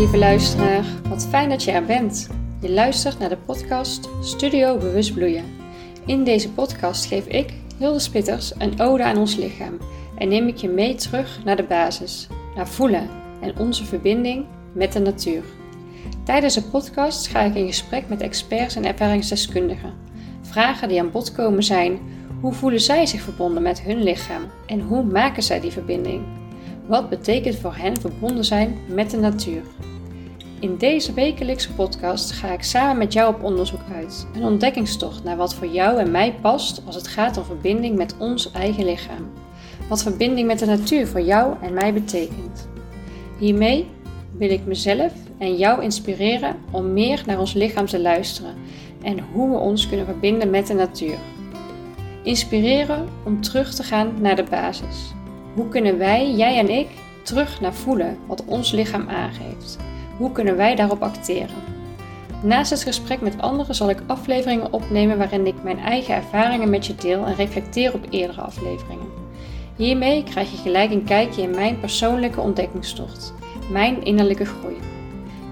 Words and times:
lieve 0.00 0.18
luisteraar, 0.18 0.84
wat 1.08 1.26
fijn 1.26 1.48
dat 1.48 1.62
je 1.62 1.70
er 1.70 1.84
bent. 1.84 2.28
Je 2.60 2.70
luistert 2.70 3.18
naar 3.18 3.28
de 3.28 3.36
podcast 3.36 4.08
Studio 4.20 4.78
Bewust 4.78 5.14
Bloeien. 5.14 5.44
In 6.06 6.24
deze 6.24 6.52
podcast 6.52 7.06
geef 7.06 7.26
ik, 7.26 7.52
Hilde 7.78 7.98
Spitters, 7.98 8.52
een 8.58 8.80
ode 8.80 9.04
aan 9.04 9.16
ons 9.16 9.36
lichaam 9.36 9.78
en 10.18 10.28
neem 10.28 10.48
ik 10.48 10.56
je 10.56 10.68
mee 10.68 10.94
terug 10.94 11.44
naar 11.44 11.56
de 11.56 11.62
basis, 11.62 12.28
naar 12.54 12.68
voelen 12.68 13.08
en 13.40 13.58
onze 13.58 13.84
verbinding 13.84 14.44
met 14.72 14.92
de 14.92 14.98
natuur. 14.98 15.42
Tijdens 16.24 16.54
de 16.54 16.62
podcast 16.62 17.26
ga 17.26 17.40
ik 17.40 17.54
in 17.54 17.66
gesprek 17.66 18.08
met 18.08 18.20
experts 18.20 18.76
en 18.76 18.84
ervaringsdeskundigen. 18.84 19.94
Vragen 20.42 20.88
die 20.88 21.00
aan 21.00 21.10
bod 21.10 21.32
komen 21.32 21.62
zijn: 21.62 21.98
hoe 22.40 22.52
voelen 22.52 22.80
zij 22.80 23.06
zich 23.06 23.20
verbonden 23.20 23.62
met 23.62 23.80
hun 23.80 24.02
lichaam 24.02 24.42
en 24.66 24.80
hoe 24.80 25.02
maken 25.02 25.42
zij 25.42 25.60
die 25.60 25.72
verbinding? 25.72 26.39
Wat 26.90 27.08
betekent 27.08 27.56
voor 27.56 27.74
hen 27.74 28.00
verbonden 28.00 28.44
zijn 28.44 28.78
met 28.88 29.10
de 29.10 29.16
natuur? 29.16 29.62
In 30.60 30.76
deze 30.76 31.12
wekelijkse 31.12 31.72
podcast 31.72 32.32
ga 32.32 32.52
ik 32.52 32.62
samen 32.62 32.98
met 32.98 33.12
jou 33.12 33.34
op 33.34 33.42
onderzoek 33.42 33.80
uit. 33.94 34.26
Een 34.34 34.44
ontdekkingstocht 34.44 35.24
naar 35.24 35.36
wat 35.36 35.54
voor 35.54 35.66
jou 35.66 35.98
en 35.98 36.10
mij 36.10 36.34
past 36.40 36.82
als 36.86 36.94
het 36.94 37.08
gaat 37.08 37.36
om 37.36 37.44
verbinding 37.44 37.96
met 37.96 38.14
ons 38.18 38.52
eigen 38.52 38.84
lichaam. 38.84 39.30
Wat 39.88 40.02
verbinding 40.02 40.46
met 40.46 40.58
de 40.58 40.66
natuur 40.66 41.06
voor 41.06 41.20
jou 41.20 41.54
en 41.60 41.74
mij 41.74 41.92
betekent. 41.92 42.68
Hiermee 43.38 43.86
wil 44.36 44.50
ik 44.50 44.66
mezelf 44.66 45.12
en 45.38 45.56
jou 45.56 45.82
inspireren 45.82 46.56
om 46.70 46.92
meer 46.92 47.22
naar 47.26 47.38
ons 47.38 47.52
lichaam 47.52 47.86
te 47.86 48.00
luisteren 48.00 48.54
en 49.02 49.18
hoe 49.32 49.50
we 49.50 49.56
ons 49.56 49.88
kunnen 49.88 50.06
verbinden 50.06 50.50
met 50.50 50.66
de 50.66 50.74
natuur. 50.74 51.18
Inspireren 52.22 53.08
om 53.24 53.40
terug 53.40 53.74
te 53.74 53.82
gaan 53.82 54.14
naar 54.20 54.36
de 54.36 54.44
basis. 54.50 55.12
Hoe 55.54 55.68
kunnen 55.68 55.98
wij, 55.98 56.34
jij 56.34 56.58
en 56.58 56.70
ik, 56.70 56.88
terug 57.22 57.60
naar 57.60 57.74
voelen 57.74 58.18
wat 58.26 58.44
ons 58.44 58.72
lichaam 58.72 59.08
aangeeft? 59.08 59.78
Hoe 60.16 60.32
kunnen 60.32 60.56
wij 60.56 60.74
daarop 60.74 61.02
acteren? 61.02 61.56
Naast 62.42 62.70
het 62.70 62.82
gesprek 62.82 63.20
met 63.20 63.40
anderen 63.40 63.74
zal 63.74 63.90
ik 63.90 64.02
afleveringen 64.06 64.72
opnemen 64.72 65.18
waarin 65.18 65.46
ik 65.46 65.62
mijn 65.62 65.78
eigen 65.78 66.14
ervaringen 66.14 66.70
met 66.70 66.86
je 66.86 66.94
deel 66.94 67.24
en 67.26 67.34
reflecteer 67.34 67.94
op 67.94 68.06
eerdere 68.10 68.40
afleveringen. 68.40 69.06
Hiermee 69.76 70.22
krijg 70.22 70.50
je 70.50 70.56
gelijk 70.56 70.90
een 70.90 71.04
kijkje 71.04 71.42
in 71.42 71.50
mijn 71.50 71.80
persoonlijke 71.80 72.40
ontdekkingstocht, 72.40 73.34
mijn 73.70 74.04
innerlijke 74.04 74.44
groei. 74.44 74.76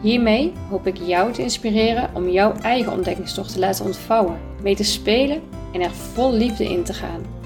Hiermee 0.01 0.53
hoop 0.69 0.87
ik 0.87 0.97
jou 0.97 1.33
te 1.33 1.43
inspireren 1.43 2.11
om 2.15 2.29
jouw 2.29 2.53
eigen 2.53 2.93
ontdekkingstocht 2.93 3.53
te 3.53 3.59
laten 3.59 3.85
ontvouwen, 3.85 4.41
mee 4.63 4.77
te 4.77 4.85
spelen 4.85 5.41
en 5.73 5.81
er 5.81 5.91
vol 5.91 6.33
liefde 6.33 6.65
in 6.65 6.83
te 6.83 6.95
gaan. 6.95 7.38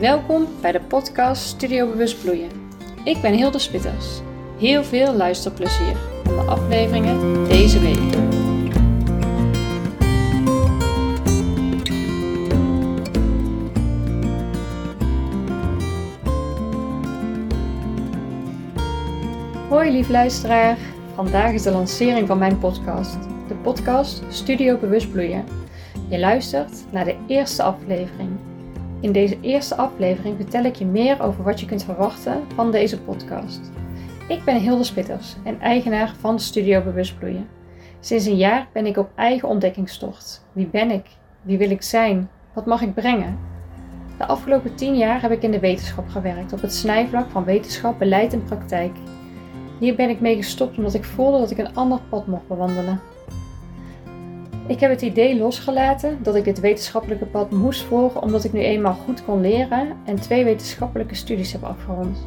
Welkom 0.00 0.46
bij 0.60 0.72
de 0.72 0.80
podcast 0.80 1.42
Studio 1.42 1.90
Bewust 1.90 2.22
Bloeien. 2.22 2.50
Ik 3.04 3.20
ben 3.20 3.32
Hilde 3.32 3.58
Spitters. 3.58 4.20
Heel 4.58 4.84
veel 4.84 5.14
luisterplezier 5.14 5.96
aan 6.26 6.36
de 6.36 6.50
afleveringen 6.50 7.48
deze 7.48 7.80
week. 7.80 8.14
Hoi 19.68 19.90
lief 19.90 20.08
luisteraar. 20.08 20.78
Vandaag 21.14 21.52
is 21.52 21.62
de 21.62 21.70
lancering 21.70 22.26
van 22.26 22.38
mijn 22.38 22.58
podcast. 22.58 23.18
De 23.48 23.54
podcast 23.62 24.22
Studio 24.28 24.78
Bewust 24.78 25.12
Bloeien. 25.12 25.44
Je 26.08 26.18
luistert 26.18 26.84
naar 26.92 27.04
de 27.04 27.16
eerste 27.26 27.62
aflevering. 27.62 28.45
In 29.06 29.12
deze 29.12 29.40
eerste 29.40 29.76
aflevering 29.76 30.36
vertel 30.36 30.64
ik 30.64 30.76
je 30.76 30.84
meer 30.84 31.22
over 31.22 31.44
wat 31.44 31.60
je 31.60 31.66
kunt 31.66 31.84
verwachten 31.84 32.42
van 32.54 32.70
deze 32.70 33.00
podcast. 33.00 33.60
Ik 34.28 34.44
ben 34.44 34.60
Hilde 34.60 34.84
Spitters 34.84 35.36
en 35.44 35.60
eigenaar 35.60 36.14
van 36.20 36.40
Studio 36.40 36.82
Bewust 36.82 37.18
Bloeien. 37.18 37.48
Sinds 38.00 38.26
een 38.26 38.36
jaar 38.36 38.68
ben 38.72 38.86
ik 38.86 38.96
op 38.96 39.10
eigen 39.14 39.48
ontdekkingstocht. 39.48 40.46
Wie 40.52 40.66
ben 40.66 40.90
ik? 40.90 41.06
Wie 41.42 41.58
wil 41.58 41.70
ik 41.70 41.82
zijn? 41.82 42.30
Wat 42.54 42.66
mag 42.66 42.82
ik 42.82 42.94
brengen? 42.94 43.38
De 44.18 44.26
afgelopen 44.26 44.74
tien 44.74 44.96
jaar 44.96 45.22
heb 45.22 45.30
ik 45.30 45.42
in 45.42 45.50
de 45.50 45.60
wetenschap 45.60 46.08
gewerkt, 46.08 46.52
op 46.52 46.60
het 46.60 46.74
snijvlak 46.74 47.30
van 47.30 47.44
wetenschap, 47.44 47.98
beleid 47.98 48.32
en 48.32 48.44
praktijk. 48.44 48.96
Hier 49.78 49.94
ben 49.94 50.08
ik 50.08 50.20
mee 50.20 50.36
gestopt 50.36 50.76
omdat 50.76 50.94
ik 50.94 51.04
voelde 51.04 51.38
dat 51.38 51.50
ik 51.50 51.58
een 51.58 51.74
ander 51.74 52.00
pad 52.08 52.26
mocht 52.26 52.48
bewandelen. 52.48 53.00
Ik 54.68 54.80
heb 54.80 54.90
het 54.90 55.02
idee 55.02 55.36
losgelaten 55.36 56.18
dat 56.22 56.34
ik 56.34 56.44
dit 56.44 56.60
wetenschappelijke 56.60 57.24
pad 57.24 57.50
moest 57.50 57.82
volgen 57.82 58.22
omdat 58.22 58.44
ik 58.44 58.52
nu 58.52 58.60
eenmaal 58.60 58.94
goed 58.94 59.24
kon 59.24 59.40
leren 59.40 59.96
en 60.04 60.20
twee 60.20 60.44
wetenschappelijke 60.44 61.14
studies 61.14 61.52
heb 61.52 61.64
afgerond. 61.64 62.26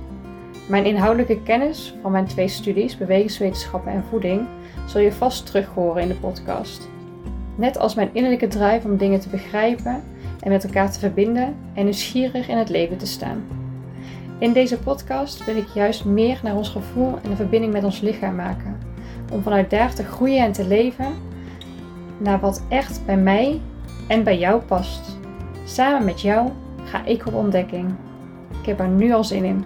Mijn 0.67 0.85
inhoudelijke 0.85 1.43
kennis 1.43 1.95
van 2.01 2.11
mijn 2.11 2.25
twee 2.25 2.47
studies, 2.47 2.97
bewegingswetenschappen 2.97 3.91
en 3.91 4.03
voeding, 4.09 4.47
zul 4.85 5.01
je 5.01 5.11
vast 5.11 5.45
terug 5.45 5.67
horen 5.67 6.01
in 6.01 6.07
de 6.07 6.15
podcast. 6.15 6.89
Net 7.55 7.77
als 7.77 7.95
mijn 7.95 8.09
innerlijke 8.13 8.47
drive 8.47 8.87
om 8.87 8.97
dingen 8.97 9.19
te 9.19 9.29
begrijpen 9.29 10.03
en 10.39 10.49
met 10.51 10.63
elkaar 10.63 10.91
te 10.91 10.99
verbinden 10.99 11.55
en 11.73 11.83
nieuwsgierig 11.83 12.47
in 12.47 12.57
het 12.57 12.69
leven 12.69 12.97
te 12.97 13.07
staan. 13.07 13.43
In 14.37 14.53
deze 14.53 14.79
podcast 14.79 15.45
wil 15.45 15.55
ik 15.55 15.67
juist 15.73 16.05
meer 16.05 16.39
naar 16.43 16.55
ons 16.55 16.69
gevoel 16.69 17.17
en 17.23 17.29
de 17.29 17.35
verbinding 17.35 17.73
met 17.73 17.83
ons 17.83 18.01
lichaam 18.01 18.35
maken, 18.35 18.77
om 19.31 19.41
vanuit 19.41 19.69
daar 19.69 19.93
te 19.93 20.03
groeien 20.03 20.43
en 20.43 20.51
te 20.51 20.67
leven 20.67 21.27
naar 22.19 22.39
wat 22.39 22.63
echt 22.67 23.05
bij 23.05 23.17
mij 23.17 23.61
en 24.07 24.23
bij 24.23 24.37
jou 24.37 24.61
past. 24.61 25.17
Samen 25.65 26.05
met 26.05 26.21
jou 26.21 26.49
ga 26.83 27.05
ik 27.05 27.27
op 27.27 27.33
ontdekking. 27.33 27.89
Ik 28.59 28.65
heb 28.65 28.79
er 28.79 28.87
nu 28.87 29.13
al 29.13 29.23
zin 29.23 29.43
in. 29.43 29.65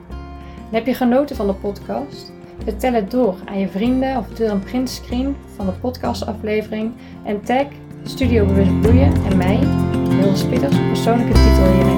heb 0.71 0.85
je 0.85 0.93
genoten 0.93 1.35
van 1.35 1.47
de 1.47 1.53
podcast? 1.53 2.31
Vertel 2.63 2.93
het 2.93 3.11
door 3.11 3.35
aan 3.45 3.59
je 3.59 3.67
vrienden 3.67 4.17
of 4.17 4.27
deel 4.27 4.49
een 4.49 4.59
printscreen 4.59 5.35
van 5.55 5.65
de 5.65 5.71
podcastaflevering 5.71 6.91
en 7.23 7.41
tag 7.41 7.65
Studio 8.03 8.45
Bewust 8.45 8.81
Bloeien 8.81 9.13
en 9.29 9.37
mij, 9.37 9.59
Hilde 10.09 10.37
Spitters, 10.37 10.77
persoonlijke 10.87 11.33
titel 11.33 11.71
hierin. 11.71 11.97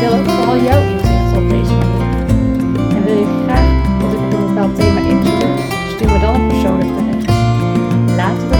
Deel 0.00 0.12
ook 0.18 0.28
vooral 0.28 0.62
jouw 0.62 0.80
inzicht 0.80 1.36
op 1.36 1.48
deze 1.48 1.72
manier. 1.72 2.26
En 2.96 3.04
wil 3.04 3.18
je 3.18 3.42
graag 3.44 4.00
dat 4.00 4.12
ik 4.12 4.32
een 4.32 4.46
bepaald 4.46 4.76
thema 4.76 5.00
inzoom, 5.00 5.58
stuur 5.88 6.12
me 6.12 6.18
dan 6.18 6.34
een 6.34 6.48
persoonlijk 6.48 6.94
bericht. 6.94 7.26
Laten 8.16 8.51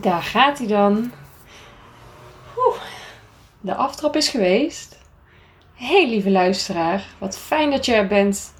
Daar 0.00 0.22
gaat 0.22 0.58
hij 0.58 0.66
dan. 0.66 1.12
De 3.60 3.74
aftrap 3.74 4.16
is 4.16 4.28
geweest. 4.28 4.98
Hey 5.74 6.08
lieve 6.08 6.30
luisteraar, 6.30 7.06
wat 7.18 7.38
fijn 7.38 7.70
dat 7.70 7.86
je 7.86 7.94
er 7.94 8.06
bent. 8.06 8.54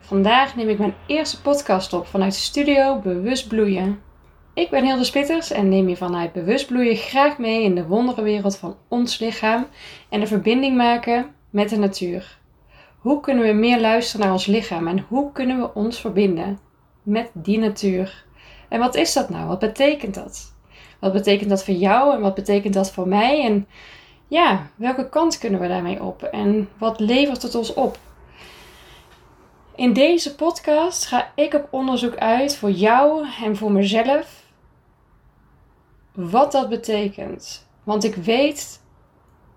Vandaag 0.00 0.56
neem 0.56 0.68
ik 0.68 0.78
mijn 0.78 0.94
eerste 1.06 1.40
podcast 1.42 1.92
op 1.92 2.06
vanuit 2.06 2.32
de 2.32 2.38
studio 2.38 2.98
Bewust 2.98 3.48
Bloeien. 3.48 4.00
Ik 4.54 4.70
ben 4.70 4.84
Hilde 4.84 5.04
Spitters 5.04 5.50
en 5.50 5.68
neem 5.68 5.88
je 5.88 5.96
vanuit 5.96 6.32
Bewust 6.32 6.66
Bloeien 6.66 6.96
graag 6.96 7.38
mee 7.38 7.62
in 7.62 7.74
de 7.74 7.86
wonderenwereld 7.86 8.56
van 8.56 8.76
ons 8.88 9.18
lichaam 9.18 9.66
en 10.08 10.20
de 10.20 10.26
verbinding 10.26 10.76
maken 10.76 11.34
met 11.50 11.68
de 11.68 11.78
natuur. 11.78 12.38
Hoe 12.98 13.20
kunnen 13.20 13.44
we 13.44 13.52
meer 13.52 13.80
luisteren 13.80 14.20
naar 14.24 14.34
ons 14.34 14.46
lichaam 14.46 14.88
en 14.88 15.04
hoe 15.08 15.32
kunnen 15.32 15.58
we 15.58 15.74
ons 15.74 16.00
verbinden 16.00 16.58
met 17.02 17.30
die 17.32 17.58
natuur? 17.58 18.24
En 18.68 18.78
wat 18.78 18.94
is 18.94 19.12
dat 19.12 19.28
nou? 19.28 19.46
Wat 19.46 19.58
betekent 19.58 20.14
dat? 20.14 20.56
Wat 20.98 21.12
betekent 21.12 21.50
dat 21.50 21.64
voor 21.64 21.74
jou 21.74 22.14
en 22.14 22.20
wat 22.20 22.34
betekent 22.34 22.74
dat 22.74 22.90
voor 22.90 23.08
mij? 23.08 23.44
En 23.44 23.66
ja, 24.28 24.70
welke 24.74 25.08
kant 25.08 25.38
kunnen 25.38 25.60
we 25.60 25.68
daarmee 25.68 26.02
op? 26.02 26.22
En 26.22 26.68
wat 26.78 27.00
levert 27.00 27.42
het 27.42 27.54
ons 27.54 27.74
op? 27.74 27.98
In 29.74 29.92
deze 29.92 30.34
podcast 30.34 31.06
ga 31.06 31.32
ik 31.34 31.54
op 31.54 31.68
onderzoek 31.70 32.16
uit 32.16 32.56
voor 32.56 32.70
jou 32.70 33.26
en 33.42 33.56
voor 33.56 33.72
mezelf 33.72 34.46
wat 36.12 36.52
dat 36.52 36.68
betekent. 36.68 37.66
Want 37.84 38.04
ik 38.04 38.14
weet 38.14 38.80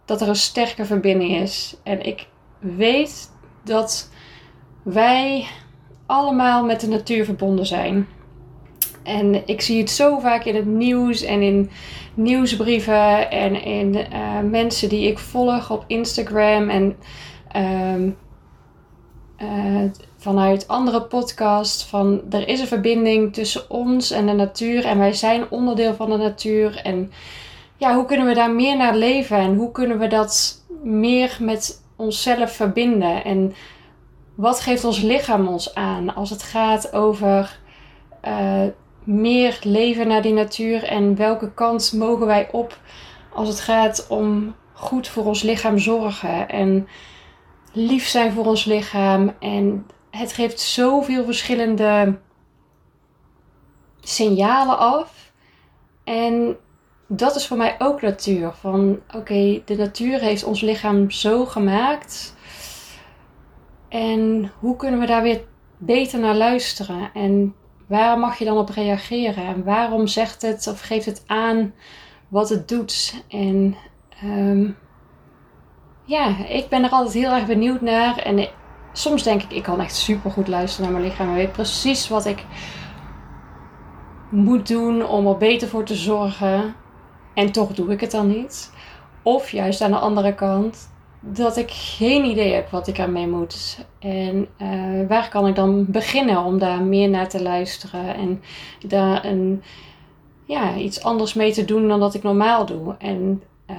dat 0.05 0.21
er 0.21 0.27
een 0.27 0.35
sterke 0.35 0.85
verbinding 0.85 1.35
is. 1.35 1.77
En 1.83 2.05
ik 2.05 2.27
weet 2.59 3.31
dat 3.63 4.09
wij 4.83 5.47
allemaal 6.05 6.65
met 6.65 6.79
de 6.79 6.87
natuur 6.87 7.25
verbonden 7.25 7.65
zijn. 7.65 8.07
En 9.03 9.47
ik 9.47 9.61
zie 9.61 9.79
het 9.79 9.89
zo 9.89 10.19
vaak 10.19 10.43
in 10.43 10.55
het 10.55 10.65
nieuws 10.65 11.21
en 11.21 11.41
in 11.41 11.69
nieuwsbrieven 12.13 13.31
en 13.31 13.63
in 13.63 13.95
uh, 13.95 14.39
mensen 14.49 14.89
die 14.89 15.07
ik 15.07 15.19
volg 15.19 15.71
op 15.71 15.83
Instagram 15.87 16.69
en 16.69 16.95
uh, 17.55 18.05
uh, 19.47 19.89
vanuit 20.17 20.67
andere 20.67 21.01
podcasts. 21.01 21.85
Van 21.85 22.21
er 22.29 22.47
is 22.47 22.59
een 22.59 22.67
verbinding 22.67 23.33
tussen 23.33 23.69
ons 23.69 24.11
en 24.11 24.25
de 24.25 24.33
natuur 24.33 24.85
en 24.85 24.97
wij 24.97 25.13
zijn 25.13 25.49
onderdeel 25.49 25.93
van 25.93 26.09
de 26.09 26.17
natuur. 26.17 26.81
En 26.83 27.11
ja, 27.77 27.95
hoe 27.95 28.05
kunnen 28.05 28.27
we 28.27 28.33
daar 28.33 28.51
meer 28.51 28.77
naar 28.77 28.95
leven 28.95 29.37
en 29.37 29.55
hoe 29.55 29.71
kunnen 29.71 29.99
we 29.99 30.07
dat 30.07 30.63
meer 30.83 31.37
met 31.39 31.83
onszelf 31.95 32.51
verbinden? 32.51 33.23
En 33.23 33.53
wat 34.35 34.59
geeft 34.59 34.83
ons 34.83 35.01
lichaam 35.01 35.47
ons 35.47 35.75
aan 35.75 36.15
als 36.15 36.29
het 36.29 36.43
gaat 36.43 36.93
over 36.93 37.59
uh, 38.27 38.63
meer 39.03 39.59
leven 39.63 40.07
naar 40.07 40.21
die 40.21 40.33
natuur 40.33 40.83
en 40.83 41.15
welke 41.15 41.53
kant 41.53 41.93
mogen 41.93 42.25
wij 42.25 42.51
op 42.51 42.79
als 43.33 43.47
het 43.47 43.59
gaat 43.59 44.07
om 44.09 44.55
goed 44.73 45.07
voor 45.07 45.25
ons 45.25 45.41
lichaam 45.41 45.77
zorgen 45.77 46.49
en 46.49 46.87
lief 47.73 48.07
zijn 48.07 48.31
voor 48.31 48.45
ons 48.45 48.65
lichaam. 48.65 49.35
En 49.39 49.85
het 50.09 50.33
geeft 50.33 50.59
zoveel 50.59 51.25
verschillende 51.25 52.17
signalen 54.01 54.77
af. 54.77 55.31
En 56.03 56.57
dat 57.07 57.35
is 57.35 57.47
voor 57.47 57.57
mij 57.57 57.75
ook 57.79 58.01
natuur. 58.01 58.51
Van 58.51 58.99
oké, 59.15 59.61
de 59.65 59.75
natuur 59.75 60.19
heeft 60.19 60.43
ons 60.43 60.61
lichaam 60.61 61.11
zo 61.11 61.45
gemaakt. 61.45 62.35
En 63.89 64.51
hoe 64.59 64.75
kunnen 64.75 64.99
we 64.99 65.05
daar 65.05 65.21
weer 65.21 65.41
beter 65.77 66.19
naar 66.19 66.35
luisteren? 66.35 67.09
En 67.13 67.55
waar 67.91 68.19
mag 68.19 68.37
je 68.37 68.45
dan 68.45 68.57
op 68.57 68.69
reageren? 68.69 69.45
En 69.45 69.63
waarom 69.63 70.07
zegt 70.07 70.41
het 70.41 70.67
of 70.67 70.81
geeft 70.81 71.05
het 71.05 71.23
aan 71.27 71.73
wat 72.27 72.49
het 72.49 72.67
doet? 72.67 73.23
En 73.27 73.75
ehm, 74.21 74.69
ja, 76.03 76.45
ik 76.47 76.69
ben 76.69 76.83
er 76.83 76.89
altijd 76.89 77.13
heel 77.13 77.31
erg 77.31 77.45
benieuwd 77.45 77.81
naar. 77.81 78.17
En 78.17 78.47
soms 78.93 79.23
denk 79.23 79.41
ik, 79.41 79.51
ik 79.51 79.63
kan 79.63 79.81
echt 79.81 79.95
super 79.95 80.31
goed 80.31 80.47
luisteren 80.47 80.91
naar 80.91 80.99
mijn 80.99 81.11
lichaam. 81.11 81.27
En 81.27 81.35
weet 81.35 81.51
precies 81.51 82.07
wat 82.07 82.25
ik 82.25 82.45
moet 84.29 84.67
doen 84.67 85.05
om 85.05 85.27
er 85.27 85.37
beter 85.37 85.67
voor 85.67 85.83
te 85.83 85.95
zorgen. 85.95 86.75
En 87.33 87.51
toch 87.51 87.73
doe 87.73 87.91
ik 87.91 88.01
het 88.01 88.11
dan 88.11 88.27
niet. 88.27 88.73
Of 89.23 89.49
juist 89.49 89.81
aan 89.81 89.91
de 89.91 89.97
andere 89.97 90.35
kant, 90.35 90.90
dat 91.23 91.57
ik 91.57 91.71
geen 91.71 92.25
idee 92.25 92.53
heb 92.53 92.69
wat 92.69 92.87
ik 92.87 92.97
ermee 92.97 93.27
moet. 93.27 93.85
En 93.99 94.47
uh, 94.61 95.07
waar 95.07 95.29
kan 95.29 95.47
ik 95.47 95.55
dan 95.55 95.85
beginnen 95.87 96.43
om 96.43 96.59
daar 96.59 96.81
meer 96.81 97.09
naar 97.09 97.29
te 97.29 97.41
luisteren 97.41 98.15
en 98.15 98.41
daar 98.87 99.25
een, 99.25 99.63
ja, 100.45 100.75
iets 100.75 101.03
anders 101.03 101.33
mee 101.33 101.53
te 101.53 101.65
doen 101.65 101.87
dan 101.87 101.99
dat 101.99 102.13
ik 102.13 102.23
normaal 102.23 102.65
doe. 102.65 102.95
En 102.97 103.43
uh, 103.69 103.77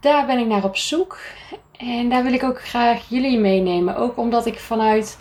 daar 0.00 0.26
ben 0.26 0.38
ik 0.38 0.46
naar 0.46 0.64
op 0.64 0.76
zoek. 0.76 1.18
En 1.76 2.08
daar 2.08 2.22
wil 2.22 2.32
ik 2.32 2.42
ook 2.42 2.60
graag 2.60 3.08
jullie 3.08 3.38
meenemen. 3.38 3.96
Ook 3.96 4.16
omdat 4.16 4.46
ik 4.46 4.58
vanuit 4.58 5.18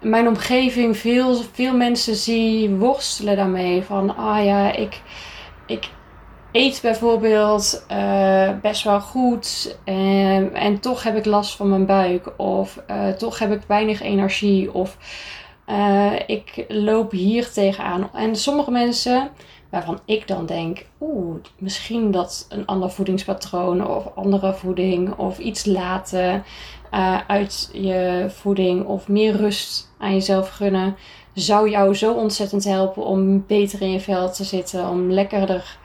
mijn 0.00 0.28
omgeving 0.28 0.96
veel, 0.96 1.34
veel 1.34 1.76
mensen 1.76 2.14
zie 2.14 2.70
worstelen 2.70 3.36
daarmee. 3.36 3.82
Van, 3.82 4.16
ah 4.16 4.44
ja, 4.44 4.72
ik, 4.72 5.00
ik 5.66 5.90
eet 6.52 6.78
bijvoorbeeld 6.82 7.84
uh, 7.92 8.50
best 8.62 8.84
wel 8.84 9.00
goed 9.00 9.78
en, 9.84 10.54
en 10.54 10.80
toch 10.80 11.02
heb 11.02 11.16
ik 11.16 11.24
last 11.24 11.56
van 11.56 11.68
mijn 11.68 11.86
buik. 11.86 12.32
Of 12.36 12.82
uh, 12.90 13.08
toch 13.08 13.38
heb 13.38 13.52
ik 13.52 13.62
weinig 13.66 14.02
energie. 14.02 14.74
Of 14.74 14.96
uh, 15.66 16.12
ik 16.26 16.64
loop 16.68 17.10
hier 17.10 17.50
tegenaan. 17.50 18.10
En 18.12 18.36
sommige 18.36 18.70
mensen 18.70 19.30
waarvan 19.70 20.00
ik 20.04 20.28
dan 20.28 20.46
denk, 20.46 20.86
oeh, 21.00 21.36
misschien 21.58 22.10
dat 22.10 22.46
een 22.48 22.66
ander 22.66 22.90
voedingspatroon 22.90 23.88
of 23.88 24.06
andere 24.14 24.54
voeding 24.54 25.14
of 25.16 25.38
iets 25.38 25.64
laten 25.64 26.44
uit 27.26 27.70
je 27.72 28.26
voeding 28.28 28.86
of 28.86 29.08
meer 29.08 29.36
rust 29.36 29.92
aan 29.98 30.12
jezelf 30.12 30.48
gunnen, 30.48 30.96
zou 31.34 31.70
jou 31.70 31.94
zo 31.94 32.12
ontzettend 32.12 32.64
helpen 32.64 33.04
om 33.04 33.46
beter 33.46 33.82
in 33.82 33.90
je 33.90 34.00
vel 34.00 34.32
te 34.32 34.44
zitten, 34.44 34.88
om 34.88 35.10
lekkerder, 35.10 35.78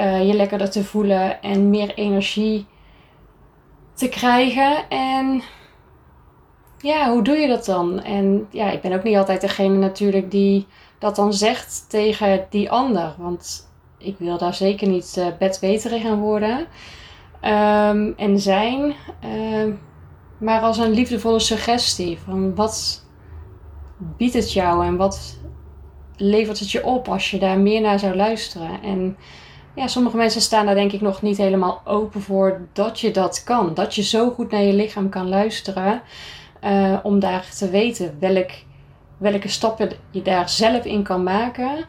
uh, 0.00 0.26
je 0.26 0.34
lekkerder 0.34 0.70
te 0.70 0.84
voelen 0.84 1.42
en 1.42 1.70
meer 1.70 1.94
energie 1.94 2.66
te 3.94 4.08
krijgen. 4.08 4.88
En 4.88 5.42
ja, 6.78 7.10
hoe 7.10 7.22
doe 7.22 7.36
je 7.36 7.48
dat 7.48 7.64
dan? 7.64 8.02
En 8.02 8.46
ja, 8.50 8.70
ik 8.70 8.80
ben 8.80 8.92
ook 8.92 9.02
niet 9.02 9.16
altijd 9.16 9.40
degene 9.40 9.76
natuurlijk 9.76 10.30
die 10.30 10.66
dat 10.98 11.16
dan 11.16 11.32
zegt 11.32 11.84
tegen 11.88 12.46
die 12.50 12.70
ander. 12.70 13.14
Want 13.18 13.70
ik 13.98 14.16
wil 14.18 14.38
daar 14.38 14.54
zeker 14.54 14.88
niet 14.88 15.16
uh, 15.18 15.26
bedweterig 15.38 16.02
worden 16.02 16.58
um, 17.42 18.14
en 18.16 18.38
zijn. 18.38 18.94
Uh, 19.24 19.74
maar 20.38 20.60
als 20.60 20.78
een 20.78 20.90
liefdevolle 20.90 21.38
suggestie 21.38 22.18
van 22.18 22.54
wat 22.54 23.04
biedt 23.98 24.34
het 24.34 24.52
jou 24.52 24.86
en 24.86 24.96
wat 24.96 25.40
levert 26.16 26.58
het 26.58 26.70
je 26.70 26.84
op 26.84 27.08
als 27.08 27.30
je 27.30 27.38
daar 27.38 27.58
meer 27.58 27.80
naar 27.80 27.98
zou 27.98 28.16
luisteren. 28.16 28.82
En 28.82 29.16
ja, 29.74 29.86
sommige 29.86 30.16
mensen 30.16 30.40
staan 30.40 30.66
daar 30.66 30.74
denk 30.74 30.92
ik 30.92 31.00
nog 31.00 31.22
niet 31.22 31.36
helemaal 31.36 31.80
open 31.84 32.20
voor 32.20 32.60
dat 32.72 33.00
je 33.00 33.10
dat 33.10 33.42
kan. 33.44 33.74
Dat 33.74 33.94
je 33.94 34.02
zo 34.02 34.30
goed 34.30 34.50
naar 34.50 34.62
je 34.62 34.72
lichaam 34.72 35.08
kan 35.08 35.28
luisteren 35.28 36.02
uh, 36.64 36.98
om 37.02 37.18
daar 37.18 37.46
te 37.58 37.70
weten 37.70 38.16
welk 38.20 38.50
welke 39.16 39.48
stappen 39.48 39.90
je 40.10 40.22
daar 40.22 40.48
zelf 40.48 40.84
in 40.84 41.02
kan 41.02 41.22
maken. 41.22 41.84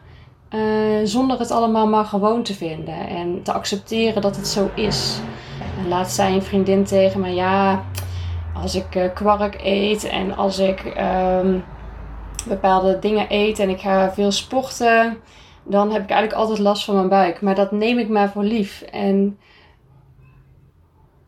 Uh, 0.50 0.60
zonder 1.04 1.38
het 1.38 1.50
allemaal 1.50 1.86
maar 1.86 2.04
gewoon 2.04 2.42
te 2.42 2.54
vinden 2.54 3.08
en 3.08 3.42
te 3.42 3.52
accepteren 3.52 4.22
dat 4.22 4.36
het 4.36 4.48
zo 4.48 4.70
is. 4.74 5.18
En 5.78 5.88
laat 5.88 6.10
zei 6.10 6.34
een 6.34 6.42
vriendin 6.42 6.84
tegen 6.84 7.20
me: 7.20 7.28
Ja, 7.28 7.84
als 8.54 8.74
ik 8.74 8.94
uh, 8.94 9.04
kwark 9.14 9.60
eet 9.62 10.04
en 10.04 10.36
als 10.36 10.58
ik 10.58 10.94
um, 11.40 11.64
bepaalde 12.48 12.98
dingen 12.98 13.26
eet 13.28 13.58
en 13.58 13.68
ik 13.68 13.80
ga 13.80 14.12
veel 14.12 14.32
sporten, 14.32 15.16
dan 15.64 15.90
heb 15.90 16.02
ik 16.02 16.10
eigenlijk 16.10 16.40
altijd 16.40 16.58
last 16.58 16.84
van 16.84 16.94
mijn 16.94 17.08
buik. 17.08 17.40
Maar 17.40 17.54
dat 17.54 17.72
neem 17.72 17.98
ik 17.98 18.08
maar 18.08 18.30
voor 18.30 18.44
lief. 18.44 18.82
En 18.82 19.38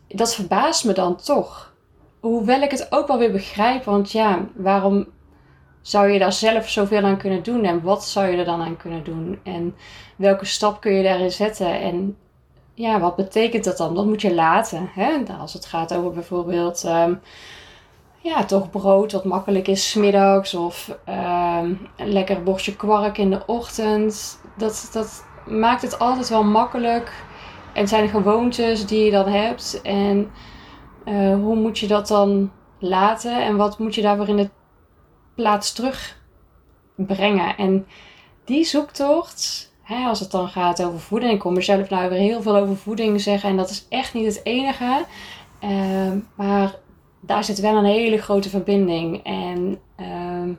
dat 0.08 0.34
verbaast 0.34 0.84
me 0.84 0.92
dan 0.92 1.16
toch. 1.16 1.74
Hoewel 2.20 2.60
ik 2.60 2.70
het 2.70 2.86
ook 2.90 3.06
wel 3.06 3.18
weer 3.18 3.32
begrijp, 3.32 3.84
want 3.84 4.12
ja, 4.12 4.48
waarom 4.54 5.06
zou 5.80 6.08
je 6.08 6.18
daar 6.18 6.32
zelf 6.32 6.68
zoveel 6.68 7.02
aan 7.02 7.18
kunnen 7.18 7.42
doen? 7.42 7.64
En 7.64 7.82
wat 7.82 8.04
zou 8.04 8.26
je 8.26 8.36
er 8.36 8.44
dan 8.44 8.62
aan 8.62 8.76
kunnen 8.76 9.04
doen? 9.04 9.38
En 9.42 9.74
welke 10.16 10.44
stap 10.44 10.80
kun 10.80 10.92
je 10.92 11.02
daarin 11.02 11.30
zetten? 11.30 11.80
En 11.80 12.16
ja, 12.74 13.00
wat 13.00 13.16
betekent 13.16 13.64
dat 13.64 13.76
dan? 13.76 13.94
Dat 13.94 14.06
moet 14.06 14.22
je 14.22 14.34
laten. 14.34 14.90
Hè? 14.92 15.18
Nou, 15.18 15.40
als 15.40 15.52
het 15.52 15.66
gaat 15.66 15.94
over 15.94 16.10
bijvoorbeeld, 16.10 16.84
um, 16.84 17.20
ja, 18.26 18.44
toch 18.44 18.70
brood 18.70 19.12
wat 19.12 19.24
makkelijk 19.24 19.68
is 19.68 19.90
smiddags. 19.90 20.54
Of 20.54 20.98
um, 21.08 21.88
een 21.96 22.12
lekker 22.12 22.42
bordje 22.42 22.76
kwark 22.76 23.18
in 23.18 23.30
de 23.30 23.46
ochtend. 23.46 24.40
Dat, 24.56 24.90
dat 24.92 25.24
maakt 25.46 25.82
het 25.82 25.98
altijd 25.98 26.28
wel 26.28 26.44
makkelijk. 26.44 27.12
En 27.72 27.88
zijn 27.88 28.08
gewoontes 28.08 28.86
die 28.86 29.04
je 29.04 29.10
dan 29.10 29.28
hebt. 29.28 29.80
En 29.82 30.30
uh, 31.04 31.34
hoe 31.34 31.56
moet 31.56 31.78
je 31.78 31.86
dat 31.86 32.08
dan 32.08 32.50
laten? 32.78 33.44
En 33.44 33.56
wat 33.56 33.78
moet 33.78 33.94
je 33.94 34.02
daarvoor 34.02 34.28
in 34.28 34.36
de 34.36 34.50
plaats 35.34 35.72
terugbrengen. 35.72 37.56
En 37.56 37.86
die 38.44 38.64
zoektocht, 38.64 39.72
hè, 39.82 40.06
als 40.06 40.20
het 40.20 40.30
dan 40.30 40.48
gaat 40.48 40.84
over 40.84 41.00
voeding, 41.00 41.32
ik 41.32 41.38
kom 41.38 41.56
er 41.56 41.62
zelf 41.62 41.90
nou 41.90 42.08
weer 42.08 42.18
heel 42.18 42.42
veel 42.42 42.56
over 42.56 42.76
voeding 42.76 43.20
zeggen 43.20 43.50
en 43.50 43.56
dat 43.56 43.70
is 43.70 43.86
echt 43.88 44.14
niet 44.14 44.26
het 44.26 44.40
enige. 44.44 45.04
Uh, 45.64 46.12
maar 46.34 46.74
daar 47.26 47.44
zit 47.44 47.60
wel 47.60 47.76
een 47.76 47.84
hele 47.84 48.18
grote 48.18 48.48
verbinding. 48.48 49.24
En 49.24 49.78
uh, 50.00 50.54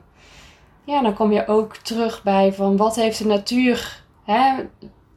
ja, 0.84 1.02
dan 1.02 1.14
kom 1.14 1.32
je 1.32 1.46
ook 1.46 1.76
terug 1.76 2.22
bij 2.22 2.52
van 2.52 2.76
wat 2.76 2.96
heeft 2.96 3.18
de 3.18 3.26
natuur 3.26 4.02
hè, 4.24 4.54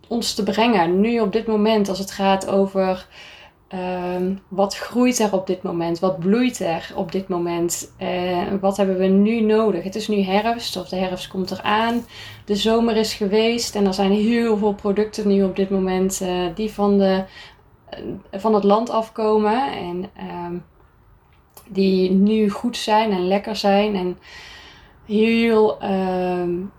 ons 0.08 0.34
te 0.34 0.44
brengen. 0.44 1.02
Nu 1.02 1.20
op 1.20 1.32
dit 1.32 1.48
moment 1.48 1.90
als 1.90 2.00
het 2.00 2.12
gaat 2.12 2.48
over 2.48 3.08
Um, 4.16 4.40
wat 4.48 4.78
groeit 4.78 5.20
er 5.20 5.34
op 5.34 5.48
dit 5.48 5.64
moment? 5.64 6.00
Wat 6.00 6.20
bloeit 6.20 6.60
er 6.60 6.92
op 6.96 7.12
dit 7.12 7.28
moment? 7.28 7.94
Uh, 8.02 8.42
wat 8.62 8.78
hebben 8.78 8.98
we 8.98 9.06
nu 9.06 9.42
nodig? 9.42 9.84
Het 9.84 9.96
is 9.96 10.08
nu 10.08 10.22
herfst 10.22 10.78
of 10.78 10.90
de 10.90 10.96
herfst 10.96 11.28
komt 11.28 11.52
eraan. 11.52 12.06
De 12.46 12.56
zomer 12.56 12.96
is 12.96 13.14
geweest 13.14 13.76
en 13.76 13.86
er 13.86 13.94
zijn 13.94 14.12
heel 14.12 14.58
veel 14.58 14.74
producten 14.74 15.28
nu 15.28 15.44
op 15.44 15.56
dit 15.56 15.70
moment 15.70 16.22
uh, 16.22 16.46
die 16.56 16.72
van, 16.72 16.98
de, 16.98 17.24
uh, 18.34 18.40
van 18.40 18.54
het 18.54 18.64
land 18.64 18.90
afkomen. 18.90 19.72
En 19.72 20.10
um, 20.46 20.64
die 21.74 22.12
nu 22.12 22.50
goed 22.50 22.78
zijn 22.78 23.12
en 23.12 23.28
lekker 23.28 23.56
zijn 23.56 23.96
en 23.96 24.18
heel 25.06 25.84
um, 25.84 26.72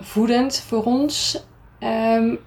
voedend 0.00 0.64
voor 0.66 0.82
ons. 0.82 1.44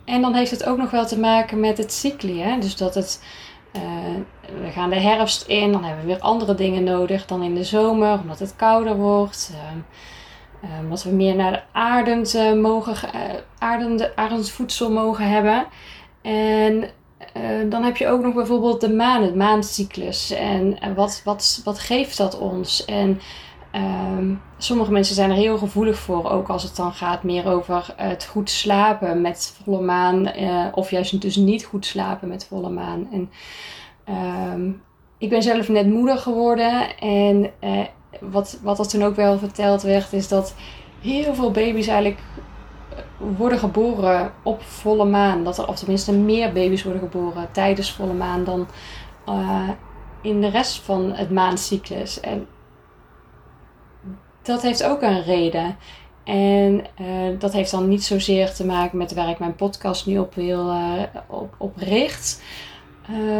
en 0.06 0.22
dan 0.22 0.34
heeft 0.34 0.52
het 0.52 0.66
ook 0.66 0.78
nog 0.78 0.92
wel 0.92 1.06
te 1.06 1.20
maken 1.20 1.60
met 1.60 1.78
het 1.78 1.92
cycli. 1.94 2.42
Hè? 2.42 2.60
Dus 2.60 2.76
dat 2.76 2.96
het 2.96 3.22
uh, 3.76 4.62
we 4.64 4.72
gaan 4.72 4.90
de 4.90 5.00
herfst 5.00 5.48
in, 5.48 5.72
dan 5.72 5.84
hebben 5.84 6.06
we 6.06 6.12
weer 6.12 6.22
andere 6.22 6.56
dingen 6.56 6.84
nodig 6.84 7.26
dan 7.26 7.44
in 7.44 7.56
de 7.56 7.64
zomer, 7.64 8.20
omdat 8.20 8.40
het 8.40 8.56
kouder 8.56 8.96
wordt. 8.96 9.52
Uh, 9.54 10.80
omdat 10.82 11.04
we 11.04 11.10
meer 11.10 11.36
naar 11.36 11.52
de 11.52 11.62
aardend, 11.72 12.56
mogen, 12.56 13.10
aardende, 13.58 14.16
aardend 14.16 14.50
voedsel 14.50 14.92
mogen 14.92 15.30
hebben. 15.30 15.66
En 16.22 16.90
dan 17.70 17.84
heb 17.84 17.98
je 17.98 18.08
ook 18.08 18.22
nog 18.22 18.34
bijvoorbeeld 18.34 18.82
de 18.82 18.94
maan, 18.94 19.24
het. 19.24 19.36
En, 20.32 20.80
en 20.80 20.96
wat, 20.96 21.22
wat, 21.24 21.62
wat 21.64 21.80
geeft 21.80 22.18
dat 22.18 22.40
ons? 22.40 22.86
En 22.86 23.20
Um, 23.76 24.42
sommige 24.58 24.92
mensen 24.92 25.16
zijn 25.16 25.30
er 25.30 25.36
heel 25.36 25.58
gevoelig 25.58 26.00
voor, 26.00 26.30
ook 26.30 26.50
als 26.50 26.64
het 26.64 26.76
dan 26.76 26.94
gaat 26.94 27.24
meer 27.24 27.48
over 27.48 27.94
het 27.96 28.26
goed 28.26 28.50
slapen 28.50 29.22
met 29.22 29.58
volle 29.64 29.82
maan, 29.82 30.32
uh, 30.38 30.66
of 30.72 30.92
juist 30.92 31.12
dus 31.22 31.36
niet 31.36 31.66
goed 31.66 31.86
slapen 31.86 32.28
met 32.28 32.46
volle 32.48 32.70
maan. 32.70 33.08
En 33.12 33.30
um, 34.54 34.82
ik 35.18 35.30
ben 35.30 35.44
zelf 35.44 35.70
net 35.70 35.88
moeder 35.88 36.18
geworden 36.18 36.98
en 36.98 37.52
wat, 38.20 38.60
wat 38.62 38.80
er 38.80 38.88
toen 38.88 39.04
ook 39.04 39.16
wel 39.16 39.38
verteld 39.38 39.82
werd, 39.82 40.14
is 40.14 40.28
dat 40.28 40.56
heel 41.02 41.34
veel 41.34 41.52
baby's 41.52 41.88
eigenlijk 41.88 42.20
worden 43.18 43.60
geboren 43.60 44.32
op 44.44 44.62
volle 44.62 45.06
maan. 45.06 45.44
Dat 45.44 45.58
er, 45.58 45.68
of 45.68 45.76
tenminste 45.76 46.14
meer 46.14 46.52
baby's 46.54 46.84
worden 46.84 47.02
geboren 47.02 47.52
tijdens 47.52 47.92
volle 47.92 48.14
maan 48.14 48.44
dan 48.44 48.68
uh, 49.30 49.70
in 50.22 50.42
de 50.42 50.50
rest 50.50 50.82
van 50.82 51.14
het 51.14 51.32
maancyclus. 51.32 52.20
En 52.20 52.48
dat 54.42 54.62
heeft 54.62 54.84
ook 54.84 55.02
een 55.02 55.24
reden. 55.24 55.78
En 56.24 56.86
uh, 57.02 57.40
dat 57.40 57.54
heeft 57.54 57.72
dan 57.72 57.88
niet 57.88 58.04
zozeer 58.04 58.54
te 58.54 58.66
maken 58.66 58.98
met 58.98 59.14
waar 59.14 59.30
ik 59.30 59.40
mijn 59.40 59.56
podcast 59.56 60.06
nu 60.06 60.18
op 60.18 60.36
wil 60.36 60.70
uh, 60.70 61.02
op, 61.28 61.56
op 61.58 61.78
richt. 61.78 62.42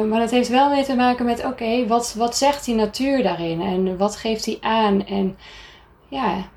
Maar 0.10 0.20
dat 0.20 0.32
heeft 0.32 0.50
wel 0.50 0.70
mee 0.70 0.84
te 0.84 0.96
maken 0.96 1.26
met: 1.26 1.46
oké, 1.46 1.88
wat, 1.88 2.14
wat 2.18 2.38
zegt 2.38 2.66
die 2.66 2.76
natuur 2.76 3.24
daarin? 3.24 3.62
En 3.62 3.98
wat 3.98 4.16
geeft 4.16 4.46
hij 4.46 4.58
aan? 4.62 5.06
En 5.06 5.38
ja, 6.08 6.50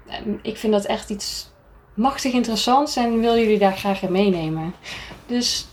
ik 0.42 0.56
vind 0.56 0.72
dat 0.72 0.84
echt 0.84 1.10
iets 1.10 1.50
machtig 1.94 2.32
interessants 2.32 2.96
en 2.96 3.20
wil 3.20 3.36
jullie 3.36 3.58
daar 3.58 3.76
graag 3.76 4.02
in 4.02 4.12
meenemen. 4.12 4.74
Dus 5.26 5.66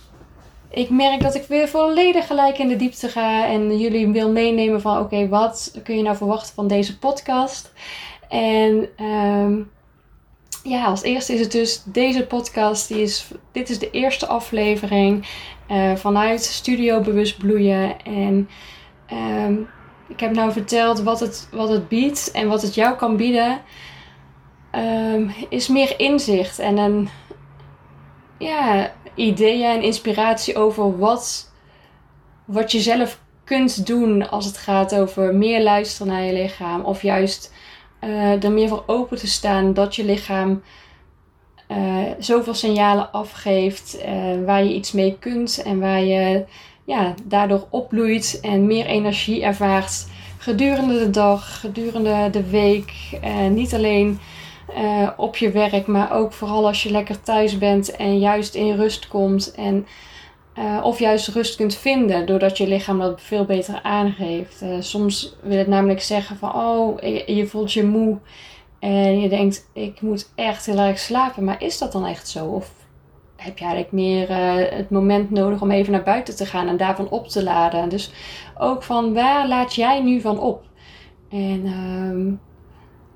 ik 0.70 0.90
merk 0.90 1.22
dat 1.22 1.36
ik 1.36 1.46
weer 1.48 1.68
volledig 1.68 2.28
gelijk 2.28 2.58
in 2.58 2.68
de 2.68 2.76
diepte 2.76 3.10
ga 3.10 3.48
en 3.48 3.78
jullie 3.78 4.08
wil 4.08 4.32
meenemen 4.32 4.82
van: 4.82 5.00
oké, 5.00 5.28
wat 5.28 5.80
kun 5.84 5.98
je 5.98 6.04
nou 6.04 6.18
verwachten 6.18 6.56
van 6.56 6.68
deze 6.68 6.98
podcast? 6.98 7.72
En 8.30 8.90
um, 9.06 9.70
ja, 10.64 10.86
als 10.86 11.02
eerste 11.02 11.34
is 11.34 11.40
het 11.40 11.52
dus 11.52 11.84
deze 11.86 12.26
podcast. 12.26 12.88
Die 12.88 13.02
is, 13.02 13.28
dit 13.52 13.70
is 13.70 13.80
de 13.80 13.92
eerste 13.92 14.28
aflevering 14.28 15.28
uh, 15.72 15.96
vanuit 15.96 16.44
Studio 16.44 17.02
Bewust 17.02 17.38
Bloeien. 17.38 18.04
En 18.04 18.50
um, 19.14 19.68
ik 20.08 20.20
heb 20.20 20.34
nou 20.34 20.52
verteld 20.52 21.02
wat 21.02 21.20
het, 21.20 21.48
wat 21.52 21.70
het 21.70 21.88
biedt 21.88 22.32
en 22.32 22.48
wat 22.48 22.62
het 22.62 22.76
jou 22.76 22.96
kan 22.96 23.18
bieden. 23.18 23.62
Um, 24.78 25.32
is 25.50 25.68
meer 25.68 26.00
inzicht 26.00 26.60
en 26.60 26.78
een 26.78 27.10
ja, 28.38 28.92
ideeën 29.16 29.70
en 29.70 29.82
inspiratie 29.82 30.56
over 30.56 30.98
wat, 30.98 31.52
wat 32.46 32.72
je 32.72 32.80
zelf 32.80 33.20
kunt 33.44 33.86
doen 33.86 34.30
als 34.30 34.46
het 34.46 34.58
gaat 34.58 34.96
over 34.96 35.36
meer 35.36 35.64
luisteren 35.64 36.08
naar 36.08 36.24
je 36.24 36.34
lichaam. 36.34 36.82
Of 36.82 37.02
juist 37.02 37.54
uh, 38.04 38.44
er 38.44 38.52
meer 38.52 38.68
voor 38.68 38.84
open 38.86 39.18
te 39.18 39.28
staan 39.28 39.74
dat 39.74 39.96
je 39.96 40.06
lichaam 40.06 40.62
uh, 41.68 42.04
zoveel 42.20 42.54
signalen 42.54 43.12
afgeeft 43.12 43.98
uh, 44.00 44.46
waar 44.46 44.64
je 44.64 44.74
iets 44.74 44.92
mee 44.92 45.18
kunt 45.20 45.62
en 45.66 45.80
waar 45.80 46.04
je 46.04 46.46
ja, 46.86 47.14
daardoor 47.24 47.68
opbloeit 47.70 48.40
en 48.42 48.66
meer 48.66 48.86
energie 48.86 49.44
ervaart 49.44 50.08
gedurende 50.38 51.00
de 51.00 51.10
dag, 51.10 51.60
gedurende 51.60 52.30
de 52.32 52.50
week. 52.50 52.94
niet 53.50 53.74
alleen 53.74 54.20
op 55.18 55.36
je 55.36 55.52
werk, 55.52 55.88
maar 55.88 56.12
ook 56.12 56.34
vooral 56.34 56.68
als 56.68 56.84
je 56.84 56.92
lekker 56.92 57.22
thuis 57.22 57.58
bent 57.58 57.96
en 57.96 58.20
juist 58.20 58.56
in 58.56 58.76
rust 58.76 59.08
komt 59.08 59.54
en 59.56 59.86
uh, 60.58 60.80
of 60.84 61.00
juist 61.00 61.28
rust 61.28 61.56
kunt 61.56 61.76
vinden 61.76 62.26
doordat 62.26 62.58
je 62.58 62.68
lichaam 62.68 63.00
dat 63.00 63.22
veel 63.22 63.46
beter 63.46 63.80
aangeeft. 63.82 64.62
Uh, 64.62 64.76
soms 64.80 65.36
wil 65.42 65.58
het 65.58 65.68
namelijk 65.68 66.02
zeggen 66.02 66.38
van 66.38 66.56
oh, 66.56 67.00
je, 67.26 67.48
voelt 67.48 67.74
je 67.74 67.86
moe 67.86 68.18
en 68.80 69.20
je 69.20 69.30
denkt 69.30 69.70
ik 69.74 70.02
moet 70.02 70.32
echt 70.36 70.66
heel 70.66 70.78
erg 70.78 71.00
slapen. 71.00 71.44
Maar 71.44 71.64
is 71.64 71.78
dat 71.78 71.92
dan 71.92 72.06
echt 72.06 72.28
zo? 72.28 72.46
Of 72.46 72.72
heb 73.36 73.58
je 73.58 73.66
eigenlijk 73.66 73.94
meer 73.94 74.28
het 74.76 74.90
moment 74.90 75.32
nodig 75.32 75.62
om 75.62 75.72
even 75.72 75.92
naar 75.92 76.04
buiten 76.04 76.36
te 76.36 76.46
gaan 76.46 76.68
en 76.68 76.78
daarvan 76.78 77.10
op 77.10 77.28
te 77.28 77.44
laden? 77.44 77.90
Dus 77.90 78.12
ook 78.58 78.84
van 78.84 79.14
waar 79.14 79.48
laat 79.48 79.76
jij 79.76 80.02
nu 80.02 80.22
van 80.22 80.40
op? 80.40 80.64
En 81.30 81.66
ehm, 81.66 82.34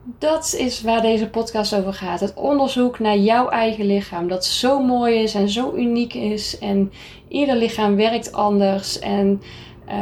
dat 0.03 0.55
is 0.57 0.81
waar 0.81 1.01
deze 1.01 1.29
podcast 1.29 1.75
over 1.75 1.93
gaat. 1.93 2.19
Het 2.19 2.33
onderzoek 2.33 2.99
naar 2.99 3.17
jouw 3.17 3.49
eigen 3.49 3.85
lichaam. 3.85 4.27
Dat 4.27 4.45
zo 4.45 4.83
mooi 4.83 5.15
is 5.15 5.33
en 5.33 5.49
zo 5.49 5.73
uniek 5.75 6.13
is. 6.13 6.57
En 6.59 6.91
ieder 7.27 7.55
lichaam 7.55 7.95
werkt 7.95 8.33
anders. 8.33 8.99
En 8.99 9.41
uh, 9.87 9.93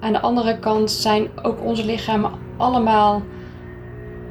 aan 0.00 0.12
de 0.12 0.20
andere 0.20 0.58
kant 0.58 0.90
zijn 0.90 1.28
ook 1.42 1.64
onze 1.64 1.84
lichamen 1.84 2.32
allemaal 2.56 3.22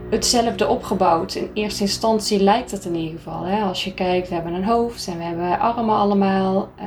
hetzelfde 0.09 0.67
opgebouwd. 0.67 1.35
In 1.35 1.49
eerste 1.53 1.81
instantie 1.81 2.43
lijkt 2.43 2.71
het 2.71 2.85
in 2.85 2.95
ieder 2.95 3.17
geval. 3.17 3.43
Hè? 3.43 3.61
Als 3.61 3.83
je 3.83 3.93
kijkt, 3.93 4.29
we 4.29 4.35
hebben 4.35 4.53
een 4.53 4.63
hoofd 4.63 5.07
en 5.07 5.17
we 5.17 5.23
hebben 5.23 5.59
armen 5.59 5.95
allemaal. 5.95 6.69
Uh, 6.79 6.85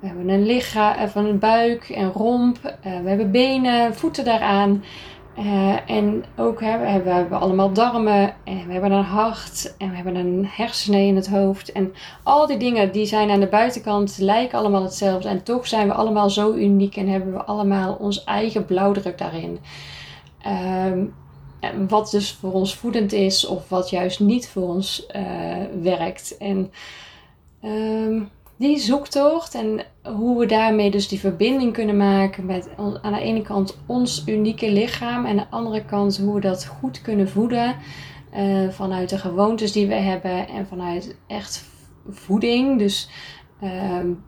we 0.00 0.06
hebben 0.06 0.28
een 0.28 0.46
lichaam, 0.46 1.02
of 1.02 1.14
een 1.14 1.38
buik 1.38 1.88
en 1.88 2.12
romp. 2.12 2.58
Uh, 2.64 3.00
we 3.02 3.08
hebben 3.08 3.30
benen, 3.30 3.94
voeten 3.94 4.24
daaraan. 4.24 4.82
Uh, 5.40 5.90
en 5.90 6.24
ook 6.36 6.60
hè, 6.60 6.78
we, 6.78 6.84
hebben, 6.84 7.28
we 7.28 7.34
allemaal 7.34 7.72
darmen 7.72 8.34
en 8.44 8.66
we 8.66 8.72
hebben 8.72 8.92
een 8.92 9.04
hart 9.04 9.74
en 9.78 9.90
we 9.90 9.96
hebben 9.96 10.14
een 10.14 10.46
hersenen 10.46 11.00
in 11.00 11.16
het 11.16 11.28
hoofd. 11.28 11.72
En 11.72 11.94
al 12.22 12.46
die 12.46 12.56
dingen 12.56 12.92
die 12.92 13.06
zijn 13.06 13.30
aan 13.30 13.40
de 13.40 13.46
buitenkant, 13.46 14.18
lijken 14.18 14.58
allemaal 14.58 14.82
hetzelfde. 14.82 15.28
En 15.28 15.42
toch 15.42 15.66
zijn 15.66 15.86
we 15.86 15.94
allemaal 15.94 16.30
zo 16.30 16.54
uniek 16.54 16.96
en 16.96 17.08
hebben 17.08 17.32
we 17.32 17.44
allemaal 17.44 17.94
ons 17.94 18.24
eigen 18.24 18.64
blauwdruk 18.64 19.18
daarin. 19.18 19.58
Um, 20.46 21.14
wat 21.88 22.10
dus 22.10 22.32
voor 22.32 22.52
ons 22.52 22.74
voedend 22.74 23.12
is 23.12 23.46
of 23.46 23.68
wat 23.68 23.90
juist 23.90 24.20
niet 24.20 24.48
voor 24.48 24.68
ons 24.68 25.06
uh, 25.16 25.22
werkt. 25.82 26.36
En 26.36 26.72
um, 27.64 28.30
die 28.60 28.78
zoektocht 28.78 29.54
en 29.54 29.80
hoe 30.02 30.38
we 30.38 30.46
daarmee 30.46 30.90
dus 30.90 31.08
die 31.08 31.18
verbinding 31.18 31.72
kunnen 31.72 31.96
maken 31.96 32.46
met 32.46 32.68
aan 32.76 33.12
de 33.12 33.20
ene 33.20 33.42
kant 33.42 33.78
ons 33.86 34.22
unieke 34.26 34.72
lichaam 34.72 35.24
en 35.24 35.30
aan 35.30 35.36
de 35.36 35.56
andere 35.56 35.84
kant 35.84 36.18
hoe 36.18 36.34
we 36.34 36.40
dat 36.40 36.66
goed 36.66 37.00
kunnen 37.00 37.28
voeden 37.28 37.76
uh, 38.36 38.68
vanuit 38.68 39.08
de 39.08 39.18
gewoontes 39.18 39.72
die 39.72 39.86
we 39.86 39.94
hebben 39.94 40.48
en 40.48 40.66
vanuit 40.66 41.16
echt 41.26 41.64
voeding. 42.08 42.78
Dus 42.78 43.10
um, 43.62 44.24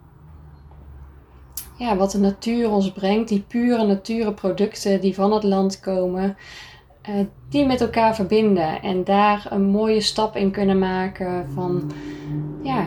ja, 1.77 1.95
wat 1.95 2.11
de 2.11 2.19
natuur 2.19 2.69
ons 2.69 2.91
brengt, 2.91 3.29
die 3.29 3.45
pure 3.47 3.85
natuur 3.85 4.33
producten 4.33 5.01
die 5.01 5.15
van 5.15 5.33
het 5.33 5.43
land 5.43 5.79
komen. 5.79 6.37
Uh, 7.09 7.15
die 7.49 7.65
met 7.65 7.81
elkaar 7.81 8.15
verbinden 8.15 8.81
en 8.81 9.03
daar 9.03 9.47
een 9.49 9.63
mooie 9.63 10.01
stap 10.01 10.35
in 10.35 10.51
kunnen 10.51 10.79
maken 10.79 11.51
van 11.53 11.91
ja, 12.61 12.85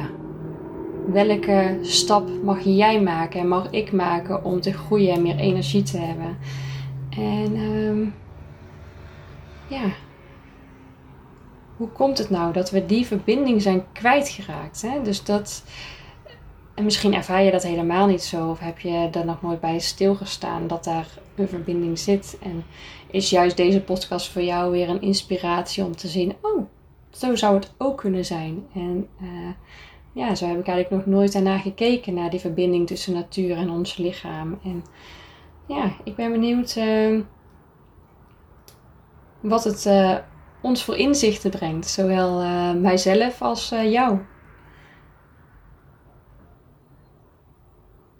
welke 1.13 1.79
stap 1.83 2.29
mag 2.43 2.65
jij 2.65 3.01
maken 3.01 3.41
en 3.41 3.49
mag 3.49 3.71
ik 3.71 3.93
maken 3.93 4.45
om 4.45 4.61
te 4.61 4.73
groeien 4.73 5.15
en 5.15 5.23
meer 5.23 5.37
energie 5.37 5.83
te 5.83 5.99
hebben. 5.99 6.37
En 7.11 7.57
um, 7.57 8.15
ja, 9.67 9.93
hoe 11.77 11.89
komt 11.89 12.19
het 12.19 12.31
nou 12.31 12.53
dat 12.53 12.71
we 12.71 12.87
die 12.87 13.07
verbinding 13.07 13.63
zijn 13.63 13.85
kwijtgeraakt? 13.93 14.83
Hè? 14.83 15.03
Dus 15.03 15.25
dat, 15.25 15.65
en 16.75 16.85
misschien 16.85 17.15
ervaar 17.15 17.43
je 17.43 17.51
dat 17.51 17.63
helemaal 17.63 18.07
niet 18.07 18.23
zo, 18.23 18.51
of 18.51 18.59
heb 18.59 18.79
je 18.79 19.09
er 19.13 19.25
nog 19.25 19.43
nooit 19.43 19.61
bij 19.61 19.79
stilgestaan 19.79 20.67
dat 20.67 20.85
daar 20.85 21.09
een 21.35 21.49
verbinding 21.49 21.99
zit. 21.99 22.39
En 22.43 22.65
is 23.11 23.31
juist 23.31 23.57
deze 23.57 23.81
podcast 23.81 24.29
voor 24.29 24.43
jou 24.43 24.71
weer 24.71 24.89
een 24.89 25.03
inspiratie 25.03 25.85
om 25.85 25.97
te 25.97 26.09
zien: 26.09 26.35
oh, 26.41 26.65
zo 27.11 27.35
zou 27.35 27.55
het 27.55 27.75
ook 27.79 27.97
kunnen 27.99 28.25
zijn. 28.25 28.67
En 28.75 29.09
uh, 29.23 29.29
ja, 30.17 30.35
zo 30.35 30.47
heb 30.47 30.59
ik 30.59 30.67
eigenlijk 30.67 31.07
nog 31.07 31.15
nooit 31.15 31.33
daarna 31.33 31.59
gekeken, 31.59 32.15
naar 32.15 32.31
die 32.31 32.41
verbinding 32.41 32.87
tussen 32.87 33.15
natuur 33.15 33.57
en 33.57 33.71
ons 33.71 33.97
lichaam. 33.97 34.59
En 34.65 34.85
ja, 35.67 35.93
ik 36.05 36.15
ben 36.17 36.33
benieuwd 36.33 36.77
uh, 36.77 37.21
wat 39.41 39.65
het 39.65 39.85
uh, 39.87 40.17
ons 40.63 40.85
voor 40.85 40.97
inzichten 40.97 41.51
brengt, 41.51 41.87
zowel 41.87 42.43
uh, 42.43 42.73
mijzelf 42.73 43.43
als 43.43 43.69
jou. 43.69 44.19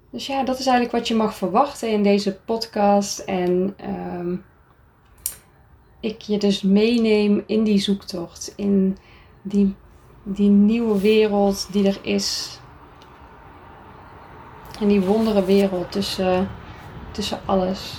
Dus 0.09 0.27
ja, 0.27 0.43
dat 0.43 0.59
is 0.59 0.65
eigenlijk 0.65 0.97
wat 0.97 1.07
je 1.07 1.15
mag 1.15 1.35
verwachten 1.35 1.91
in 1.91 2.03
deze 2.03 2.35
podcast. 2.35 3.19
En 3.19 3.75
um, 4.19 4.43
ik 5.99 6.21
je 6.21 6.37
dus 6.37 6.61
meeneem 6.61 7.43
in 7.45 7.63
die 7.63 7.79
zoektocht, 7.79 8.53
in 8.55 8.97
die 9.41 9.75
die 10.33 10.49
nieuwe 10.49 11.01
wereld 11.01 11.67
die 11.71 11.87
er 11.87 11.99
is. 12.01 12.59
En 14.79 14.87
die 14.87 15.01
wondere 15.01 15.45
wereld 15.45 15.91
tussen, 15.91 16.49
tussen 17.11 17.39
alles. 17.45 17.93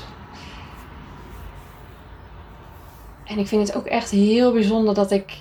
En 3.24 3.38
ik 3.38 3.46
vind 3.46 3.68
het 3.68 3.76
ook 3.76 3.86
echt 3.86 4.10
heel 4.10 4.52
bijzonder 4.52 4.94
dat 4.94 5.10
ik 5.10 5.38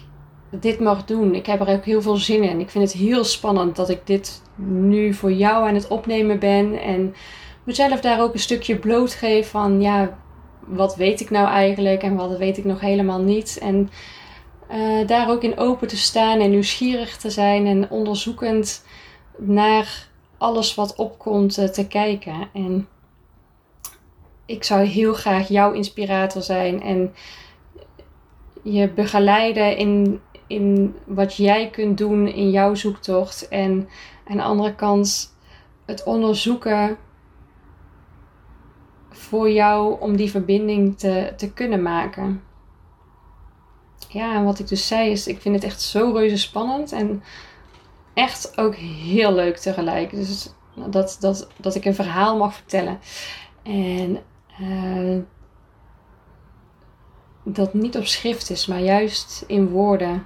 dit 0.50 0.80
mag 0.80 1.06
doen. 1.06 1.36
Ik 1.36 1.46
heb 1.46 1.60
er 1.60 1.76
ook 1.76 1.86
heel 1.86 2.02
veel 2.02 2.16
zin 2.16 2.44
in. 2.44 2.60
Ik 2.60 2.70
vind 2.70 2.84
het 2.84 3.02
heel 3.02 3.24
spannend 3.24 3.76
dat 3.76 3.90
ik 3.90 4.02
dit 4.04 4.42
nu 4.56 5.14
voor 5.14 5.32
jou 5.32 5.68
aan 5.68 5.76
het 5.76 5.88
opnemen 5.88 6.40
ben. 6.40 6.82
En 6.82 7.16
mezelf 7.64 8.00
daar 8.00 8.22
ook 8.22 8.34
een 8.34 8.40
stukje 8.40 8.76
blootgeef 8.78 9.50
van 9.50 9.82
ja, 9.82 10.18
wat 10.60 10.96
weet 10.96 11.20
ik 11.20 11.30
nou 11.30 11.48
eigenlijk 11.48 12.04
en 12.04 12.16
wat 12.16 12.38
weet 12.38 12.58
ik 12.58 12.66
nog 12.66 12.80
helemaal 12.80 13.22
niet. 13.22 13.58
En 13.62 13.90
uh, 14.72 15.08
daar 15.08 15.30
ook 15.30 15.44
in 15.44 15.58
open 15.58 15.88
te 15.88 15.98
staan 15.98 16.40
en 16.40 16.50
nieuwsgierig 16.50 17.18
te 17.18 17.30
zijn 17.30 17.66
en 17.66 17.90
onderzoekend 17.90 18.86
naar 19.38 20.08
alles 20.38 20.76
wat 20.76 20.96
opkomt 20.96 21.58
uh, 21.58 21.66
te 21.66 21.88
kijken. 21.88 22.50
En 22.54 22.88
ik 24.46 24.64
zou 24.64 24.84
heel 24.84 25.14
graag 25.14 25.48
jouw 25.48 25.72
inspirator 25.72 26.42
zijn 26.42 26.82
en 26.82 27.14
je 28.64 28.90
begeleiden 28.90 29.78
in, 29.78 30.20
in 30.48 30.96
wat 31.06 31.36
jij 31.36 31.70
kunt 31.70 31.98
doen 31.98 32.28
in 32.28 32.50
jouw 32.50 32.76
zoektocht. 32.76 33.48
En 33.48 33.90
aan 34.28 34.38
de 34.38 34.44
andere 34.44 34.76
kant 34.76 35.36
het 35.86 36.04
onderzoeken 36.04 36.98
voor 39.10 39.52
jou 39.52 40.00
om 40.00 40.16
die 40.16 40.30
verbinding 40.30 40.98
te, 40.98 41.34
te 41.38 41.54
kunnen 41.54 41.82
maken. 41.82 42.42
Ja, 44.10 44.36
en 44.36 44.44
wat 44.44 44.60
ik 44.60 44.68
dus 44.68 44.88
zei 44.88 45.12
is, 45.12 45.28
ik 45.28 45.42
vind 45.42 45.56
het 45.56 45.64
echt 45.64 45.82
zo 45.82 46.12
reuze 46.12 46.38
spannend 46.38 46.92
en 46.92 47.24
echt 48.14 48.58
ook 48.58 48.76
heel 48.76 49.34
leuk 49.34 49.58
tegelijk. 49.58 50.12
Dus 50.12 50.50
dat, 50.90 51.18
dat, 51.20 51.48
dat 51.58 51.76
ik 51.76 51.86
een 51.86 51.96
verhaal 51.96 52.38
mag 52.38 52.54
vertellen. 52.54 53.00
En 53.64 54.20
uh, 54.62 55.22
dat 57.44 57.74
niet 57.74 57.98
op 57.98 58.06
schrift 58.06 58.50
is, 58.50 58.66
maar 58.66 58.82
juist 58.82 59.44
in 59.48 59.70
woorden. 59.70 60.26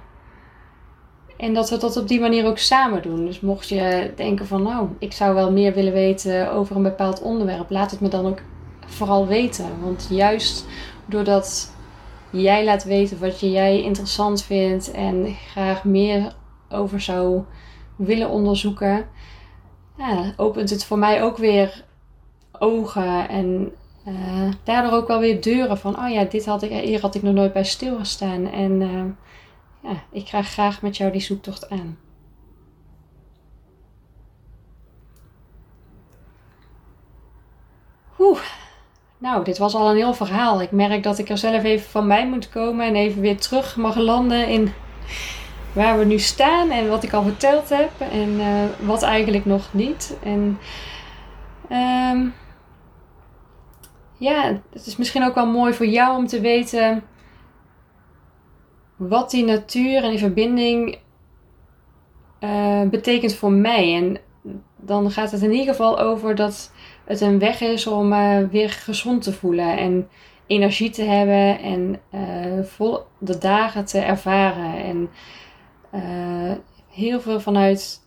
En 1.36 1.54
dat 1.54 1.70
we 1.70 1.76
dat 1.76 1.96
op 1.96 2.08
die 2.08 2.20
manier 2.20 2.46
ook 2.46 2.58
samen 2.58 3.02
doen. 3.02 3.24
Dus 3.24 3.40
mocht 3.40 3.68
je 3.68 4.12
denken 4.16 4.46
van 4.46 4.62
nou, 4.62 4.88
ik 4.98 5.12
zou 5.12 5.34
wel 5.34 5.52
meer 5.52 5.74
willen 5.74 5.92
weten 5.92 6.52
over 6.52 6.76
een 6.76 6.82
bepaald 6.82 7.22
onderwerp, 7.22 7.70
laat 7.70 7.90
het 7.90 8.00
me 8.00 8.08
dan 8.08 8.26
ook 8.26 8.38
vooral 8.86 9.26
weten. 9.26 9.80
Want 9.80 10.06
juist 10.10 10.66
doordat 11.06 11.72
jij 12.32 12.64
laat 12.64 12.84
weten 12.84 13.20
wat 13.20 13.40
jij 13.40 13.82
interessant 13.82 14.42
vindt 14.42 14.90
en 14.90 15.34
graag 15.34 15.84
meer 15.84 16.36
over 16.68 17.00
zou 17.00 17.42
willen 17.96 18.28
onderzoeken, 18.28 19.08
opent 20.36 20.70
het 20.70 20.84
voor 20.84 20.98
mij 20.98 21.22
ook 21.22 21.36
weer 21.36 21.84
ogen 22.52 23.28
en 23.28 23.72
uh, 24.06 24.50
daardoor 24.64 24.92
ook 24.92 25.08
wel 25.08 25.20
weer 25.20 25.40
deuren 25.40 25.78
van, 25.78 25.98
oh 25.98 26.10
ja, 26.10 26.24
dit 26.24 26.46
had 26.46 26.62
ik, 26.62 26.70
hier 26.70 27.00
had 27.00 27.14
ik 27.14 27.22
nog 27.22 27.34
nooit 27.34 27.52
bij 27.52 27.64
stilgestaan. 27.64 28.50
En 28.50 28.80
uh, 28.80 29.04
ja, 29.82 30.02
ik 30.10 30.24
krijg 30.24 30.48
graag 30.48 30.82
met 30.82 30.96
jou 30.96 31.12
die 31.12 31.20
zoektocht 31.20 31.70
aan. 31.70 31.98
Oeh, 38.18 38.40
nou, 39.22 39.44
dit 39.44 39.58
was 39.58 39.74
al 39.74 39.90
een 39.90 39.96
heel 39.96 40.14
verhaal. 40.14 40.62
Ik 40.62 40.70
merk 40.70 41.02
dat 41.02 41.18
ik 41.18 41.28
er 41.28 41.38
zelf 41.38 41.64
even 41.64 41.90
van 41.90 42.08
bij 42.08 42.28
moet 42.28 42.48
komen 42.48 42.86
en 42.86 42.94
even 42.94 43.20
weer 43.20 43.38
terug 43.38 43.76
mag 43.76 43.96
landen 43.96 44.48
in 44.48 44.72
waar 45.72 45.98
we 45.98 46.04
nu 46.04 46.18
staan 46.18 46.70
en 46.70 46.88
wat 46.88 47.02
ik 47.02 47.12
al 47.12 47.22
verteld 47.22 47.68
heb 47.68 47.90
en 48.10 48.28
uh, 48.28 48.64
wat 48.80 49.02
eigenlijk 49.02 49.44
nog 49.44 49.72
niet. 49.72 50.18
En 50.22 50.58
um, 51.70 52.34
ja, 54.16 54.60
het 54.72 54.86
is 54.86 54.96
misschien 54.96 55.24
ook 55.24 55.34
wel 55.34 55.46
mooi 55.46 55.72
voor 55.72 55.86
jou 55.86 56.16
om 56.16 56.26
te 56.26 56.40
weten 56.40 57.02
wat 58.96 59.30
die 59.30 59.44
natuur 59.44 60.04
en 60.04 60.10
die 60.10 60.18
verbinding 60.18 60.98
uh, 62.40 62.82
betekent 62.82 63.34
voor 63.34 63.52
mij. 63.52 63.94
En 63.94 64.18
dan 64.76 65.10
gaat 65.10 65.30
het 65.30 65.42
in 65.42 65.52
ieder 65.52 65.74
geval 65.74 65.98
over 65.98 66.34
dat 66.34 66.71
het 67.04 67.20
een 67.20 67.38
weg 67.38 67.60
is 67.60 67.86
om 67.86 68.12
uh, 68.12 68.38
weer 68.50 68.70
gezond 68.70 69.22
te 69.22 69.32
voelen 69.32 69.78
en 69.78 70.08
energie 70.46 70.90
te 70.90 71.02
hebben 71.02 71.58
en 71.60 72.00
uh, 72.14 72.64
vol 72.64 72.98
de 73.18 73.38
dagen 73.38 73.84
te 73.84 73.98
ervaren. 73.98 74.84
En 74.84 75.10
heel 76.88 77.20
veel 77.20 77.40
vanuit 77.40 78.00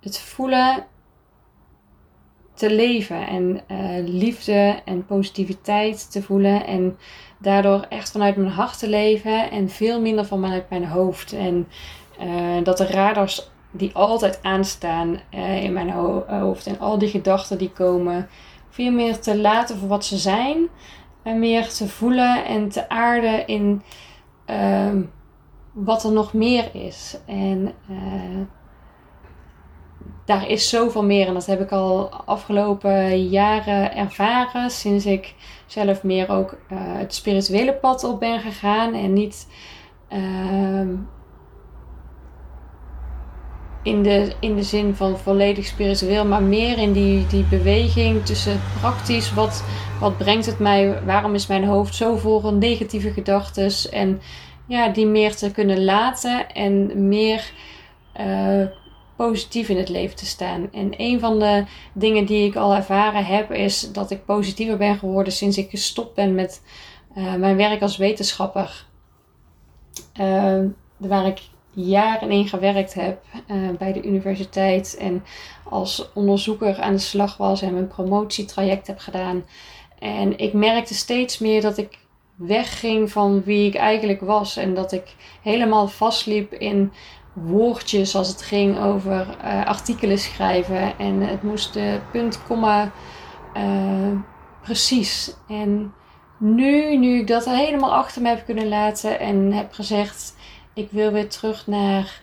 het 0.00 0.18
voelen 0.18 0.86
te 2.54 2.74
leven 2.74 3.26
en 3.26 3.62
liefde 4.04 4.82
en 4.84 5.06
positiviteit 5.06 6.12
te 6.12 6.22
voelen 6.22 6.66
en 6.66 6.98
daardoor 7.38 7.86
echt 7.88 8.10
vanuit 8.10 8.36
mijn 8.36 8.50
hart 8.50 8.78
te 8.78 8.88
leven 8.88 9.50
en 9.50 9.68
veel 9.68 10.00
minder 10.00 10.26
vanuit 10.26 10.70
mijn 10.70 10.84
hoofd. 10.84 11.32
En 11.32 11.68
dat 12.62 12.76
de 12.76 12.86
radars 12.86 13.50
die 13.70 13.94
altijd 13.94 14.42
aanstaan 14.42 15.20
uh, 15.34 15.64
in 15.64 15.72
mijn 15.72 15.90
ho 15.90 16.24
hoofd 16.26 16.66
en 16.66 16.78
al 16.78 16.98
die 16.98 17.08
gedachten 17.08 17.58
die 17.58 17.70
komen, 17.70 18.28
veel 18.68 18.92
meer 18.92 19.18
te 19.18 19.38
laten 19.38 19.78
voor 19.78 19.88
wat 19.88 20.04
ze 20.04 20.16
zijn 20.16 20.68
en 21.22 21.38
meer 21.38 21.68
te 21.68 21.88
voelen 21.88 22.44
en 22.44 22.68
te 22.68 22.88
aarden 22.88 23.46
in 23.46 23.82
ehm, 24.44 25.02
wat 25.72 26.04
er 26.04 26.12
nog 26.12 26.32
meer 26.32 26.74
is. 26.74 27.18
En 27.26 27.74
daar 30.24 30.48
is 30.48 30.68
zoveel 30.68 31.04
meer. 31.04 31.26
En 31.26 31.34
dat 31.34 31.46
heb 31.46 31.60
ik 31.60 31.72
al 31.72 32.10
afgelopen 32.10 33.28
jaren 33.28 33.96
ervaren. 33.96 34.70
Sinds 34.70 35.06
ik 35.06 35.34
zelf 35.66 36.02
meer 36.02 36.28
ook 36.30 36.58
het 36.74 37.14
spirituele 37.14 37.74
pad 37.74 38.04
op 38.04 38.20
ben 38.20 38.40
gegaan. 38.40 38.94
En 38.94 39.12
niet 39.12 39.46
uh, 40.12 40.98
in, 43.82 44.02
de, 44.02 44.32
in 44.40 44.56
de 44.56 44.62
zin 44.62 44.94
van 44.94 45.18
volledig 45.18 45.66
spiritueel. 45.66 46.24
Maar 46.24 46.42
meer 46.42 46.78
in 46.78 46.92
die, 46.92 47.26
die 47.26 47.44
beweging 47.44 48.24
tussen 48.24 48.60
praktisch. 48.80 49.34
Wat, 49.34 49.64
wat 50.00 50.18
brengt 50.18 50.46
het 50.46 50.58
mij? 50.58 51.02
Waarom 51.04 51.34
is 51.34 51.46
mijn 51.46 51.64
hoofd 51.64 51.94
zo 51.94 52.16
vol 52.16 52.54
negatieve 52.54 53.10
gedachten? 53.10 53.72
En 53.90 54.20
ja, 54.66 54.88
die 54.88 55.06
meer 55.06 55.36
te 55.36 55.50
kunnen 55.50 55.84
laten. 55.84 56.48
En 56.48 57.08
meer... 57.08 57.52
Uh, 58.20 58.64
positief 59.26 59.68
in 59.68 59.76
het 59.76 59.88
leven 59.88 60.16
te 60.16 60.26
staan. 60.26 60.68
En 60.72 60.92
een 60.96 61.20
van 61.20 61.38
de 61.38 61.64
dingen 61.92 62.26
die 62.26 62.46
ik 62.46 62.56
al 62.56 62.74
ervaren 62.74 63.24
heb, 63.24 63.52
is 63.52 63.92
dat 63.92 64.10
ik 64.10 64.24
positiever 64.24 64.76
ben 64.76 64.98
geworden 64.98 65.32
sinds 65.32 65.58
ik 65.58 65.70
gestopt 65.70 66.14
ben 66.14 66.34
met 66.34 66.62
uh, 67.16 67.34
mijn 67.34 67.56
werk 67.56 67.82
als 67.82 67.96
wetenschapper. 67.96 68.86
Uh, 70.20 70.64
waar 70.96 71.26
ik 71.26 71.40
jaren 71.70 72.30
in 72.30 72.48
gewerkt 72.48 72.94
heb 72.94 73.22
uh, 73.50 73.68
bij 73.78 73.92
de 73.92 74.02
universiteit 74.02 74.96
en 74.96 75.24
als 75.64 76.12
onderzoeker 76.14 76.80
aan 76.80 76.92
de 76.92 76.98
slag 76.98 77.36
was 77.36 77.62
en 77.62 77.72
mijn 77.72 77.88
promotietraject 77.88 78.86
heb 78.86 78.98
gedaan. 78.98 79.44
En 79.98 80.38
ik 80.38 80.52
merkte 80.52 80.94
steeds 80.94 81.38
meer 81.38 81.60
dat 81.60 81.78
ik 81.78 81.98
wegging 82.34 83.10
van 83.10 83.42
wie 83.42 83.66
ik 83.66 83.74
eigenlijk 83.74 84.20
was 84.20 84.56
en 84.56 84.74
dat 84.74 84.92
ik 84.92 85.14
helemaal 85.42 85.88
vastliep 85.88 86.52
in 86.52 86.92
woordjes 87.32 88.14
als 88.14 88.28
het 88.28 88.42
ging 88.42 88.78
over 88.78 89.36
uh, 89.44 89.64
artikelen 89.66 90.18
schrijven. 90.18 90.98
En 90.98 91.20
het 91.20 91.42
moest 91.42 91.72
de 91.72 92.00
punt, 92.12 92.42
komma 92.42 92.92
uh, 93.56 94.12
precies. 94.62 95.34
En 95.48 95.94
nu, 96.38 96.96
nu 96.96 97.18
ik 97.18 97.26
dat 97.26 97.44
helemaal 97.44 97.94
achter 97.94 98.22
me 98.22 98.28
heb 98.28 98.44
kunnen 98.44 98.68
laten 98.68 99.20
en 99.20 99.52
heb 99.52 99.72
gezegd: 99.72 100.34
ik 100.80 100.90
wil 100.90 101.12
weer 101.12 101.28
terug 101.28 101.66
naar 101.66 102.22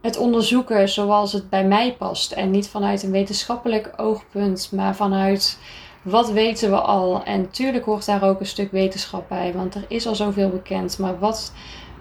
het 0.00 0.16
onderzoeken 0.16 0.88
zoals 0.88 1.32
het 1.32 1.50
bij 1.50 1.64
mij 1.64 1.96
past. 1.98 2.32
En 2.32 2.50
niet 2.50 2.68
vanuit 2.68 3.02
een 3.02 3.10
wetenschappelijk 3.10 3.92
oogpunt, 3.96 4.72
maar 4.72 4.96
vanuit 4.96 5.58
wat 6.02 6.30
weten 6.30 6.70
we 6.70 6.80
al. 6.80 7.24
En 7.24 7.40
natuurlijk 7.40 7.84
hoort 7.84 8.06
daar 8.06 8.22
ook 8.22 8.40
een 8.40 8.46
stuk 8.46 8.70
wetenschap 8.70 9.28
bij, 9.28 9.52
want 9.52 9.74
er 9.74 9.84
is 9.88 10.06
al 10.06 10.14
zoveel 10.14 10.48
bekend. 10.48 10.98
Maar 10.98 11.18
wat 11.18 11.52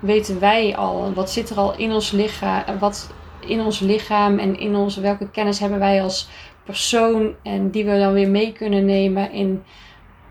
weten 0.01 0.39
wij 0.39 0.75
al? 0.75 1.13
Wat 1.13 1.32
zit 1.32 1.49
er 1.49 1.58
al 1.58 1.77
in 1.77 1.91
ons 1.91 2.12
lichaam? 2.12 2.79
Wat 2.79 3.10
in 3.39 3.62
ons 3.62 3.79
lichaam 3.79 4.39
en 4.39 4.60
in 4.60 4.75
onze 4.75 5.01
welke 5.01 5.29
kennis 5.29 5.60
hebben 5.60 5.79
wij 5.79 6.01
als 6.03 6.29
persoon 6.63 7.36
en 7.43 7.69
die 7.69 7.86
we 7.86 7.99
dan 7.99 8.13
weer 8.13 8.29
mee 8.29 8.51
kunnen 8.51 8.86
nemen 8.86 9.32
in 9.32 9.63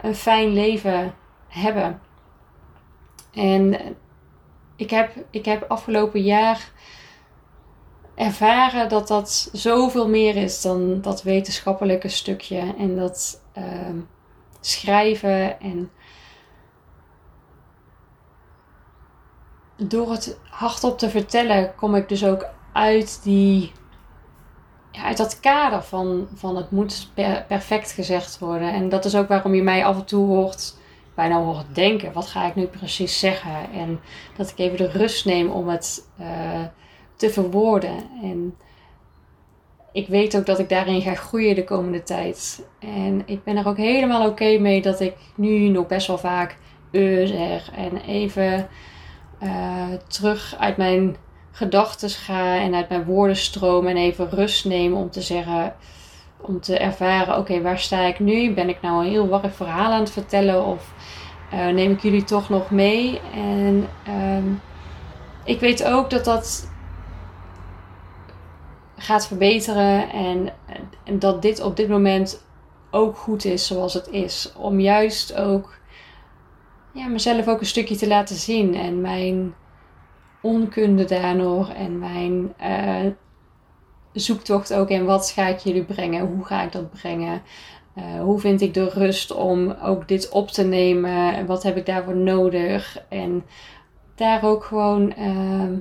een 0.00 0.14
fijn 0.14 0.52
leven 0.52 1.14
hebben. 1.48 2.00
En 3.32 3.76
ik 4.78 4.90
heb, 4.90 5.12
ik 5.30 5.44
heb 5.44 5.64
afgelopen 5.68 6.22
jaar 6.22 6.70
ervaren 8.14 8.88
dat 8.88 9.08
dat 9.08 9.48
zoveel 9.52 10.08
meer 10.08 10.36
is 10.36 10.62
dan 10.62 11.00
dat 11.00 11.22
wetenschappelijke 11.22 12.08
stukje 12.08 12.74
en 12.78 12.96
dat 12.96 13.42
uh, 13.58 13.64
schrijven 14.60 15.60
en 15.60 15.90
door 19.76 20.10
het 20.10 20.38
hardop 20.50 20.98
te 20.98 21.10
vertellen, 21.10 21.74
kom 21.74 21.94
ik 21.94 22.08
dus 22.08 22.24
ook 22.24 22.46
uit 22.72 23.20
die. 23.22 23.72
Ja, 24.90 25.02
uit 25.02 25.16
dat 25.16 25.40
kader 25.40 25.82
van, 25.82 26.28
van 26.34 26.56
het 26.56 26.70
moet 26.70 27.10
perfect 27.48 27.90
gezegd 27.90 28.38
worden. 28.38 28.72
En 28.72 28.88
dat 28.88 29.04
is 29.04 29.16
ook 29.16 29.28
waarom 29.28 29.54
je 29.54 29.62
mij 29.62 29.84
af 29.84 29.96
en 29.96 30.04
toe 30.04 30.26
hoort, 30.26 30.77
bijna 31.18 31.42
hoort 31.42 31.74
denken: 31.74 32.12
wat 32.12 32.26
ga 32.26 32.46
ik 32.46 32.54
nu 32.54 32.66
precies 32.66 33.18
zeggen? 33.18 33.72
En 33.72 34.00
dat 34.36 34.50
ik 34.50 34.58
even 34.58 34.76
de 34.76 34.88
rust 34.88 35.24
neem 35.24 35.50
om 35.50 35.68
het 35.68 36.08
uh, 36.20 36.64
te 37.16 37.30
verwoorden. 37.30 37.96
En 38.22 38.54
ik 39.92 40.08
weet 40.08 40.36
ook 40.36 40.46
dat 40.46 40.58
ik 40.58 40.68
daarin 40.68 41.02
ga 41.02 41.14
groeien 41.14 41.54
de 41.54 41.64
komende 41.64 42.02
tijd. 42.02 42.66
En 42.78 43.22
ik 43.26 43.44
ben 43.44 43.56
er 43.56 43.66
ook 43.66 43.76
helemaal 43.76 44.28
oké 44.28 44.58
mee 44.58 44.82
dat 44.82 45.00
ik 45.00 45.14
nu 45.34 45.68
nog 45.68 45.86
best 45.86 46.06
wel 46.06 46.18
vaak 46.18 46.56
uh 46.90 47.26
zeg 47.26 47.70
en 47.72 47.96
even 47.96 48.68
uh, 49.42 49.92
terug 50.06 50.56
uit 50.58 50.76
mijn 50.76 51.16
gedachten 51.50 52.10
ga 52.10 52.60
en 52.60 52.74
uit 52.74 52.88
mijn 52.88 53.04
woordenstroom 53.04 53.86
en 53.86 53.96
even 53.96 54.30
rust 54.30 54.64
neem 54.64 54.92
om 54.92 55.10
te 55.10 55.22
zeggen, 55.22 55.74
om 56.40 56.60
te 56.60 56.78
ervaren, 56.78 57.38
oké, 57.38 57.62
waar 57.62 57.78
sta 57.78 58.00
ik 58.00 58.18
nu? 58.18 58.54
Ben 58.54 58.68
ik 58.68 58.80
nou 58.80 59.04
een 59.04 59.10
heel 59.10 59.28
warrig 59.28 59.54
verhaal 59.54 59.92
aan 59.92 60.00
het 60.00 60.10
vertellen 60.10 60.64
of 60.64 60.92
uh, 61.54 61.66
neem 61.66 61.90
ik 61.90 62.00
jullie 62.00 62.24
toch 62.24 62.48
nog 62.48 62.70
mee? 62.70 63.20
En 63.34 63.88
um, 64.08 64.60
ik 65.44 65.60
weet 65.60 65.84
ook 65.84 66.10
dat 66.10 66.24
dat 66.24 66.70
gaat 68.96 69.26
verbeteren 69.26 70.10
en, 70.10 70.52
dat 71.18 71.42
dit 71.42 71.60
op 71.62 71.76
dit 71.76 71.88
moment 71.88 72.46
ook 72.90 73.16
goed 73.16 73.44
is 73.44 73.66
zoals 73.66 73.94
het 73.94 74.08
is. 74.08 74.52
Om 74.56 74.80
juist 74.80 75.34
ook 75.34 75.78
ja, 76.92 77.06
mezelf 77.06 77.48
ook 77.48 77.60
een 77.60 77.66
stukje 77.66 77.96
te 77.96 78.08
laten 78.08 78.36
zien 78.36 78.74
en 78.74 79.00
mijn 79.00 79.54
onkunde 80.40 81.04
daar 81.04 81.36
nog 81.36 81.72
en 81.72 81.98
mijn 81.98 82.54
uh, 82.62 83.12
zoektocht 84.20 84.74
ook 84.74 84.88
in 84.88 85.04
wat 85.04 85.30
ga 85.30 85.46
ik 85.46 85.58
jullie 85.58 85.84
brengen, 85.84 86.26
hoe 86.26 86.44
ga 86.44 86.62
ik 86.62 86.72
dat 86.72 86.90
brengen. 86.90 87.42
Uh, 87.98 88.20
hoe 88.20 88.38
vind 88.38 88.60
ik 88.60 88.74
de 88.74 88.88
rust 88.88 89.32
om 89.32 89.70
ook 89.70 90.08
dit 90.08 90.28
op 90.28 90.48
te 90.48 90.64
nemen? 90.64 91.34
En 91.34 91.46
wat 91.46 91.62
heb 91.62 91.76
ik 91.76 91.86
daarvoor 91.86 92.16
nodig? 92.16 93.02
En 93.08 93.44
daar 94.14 94.44
ook 94.44 94.64
gewoon, 94.64 95.14
uh, 95.18 95.78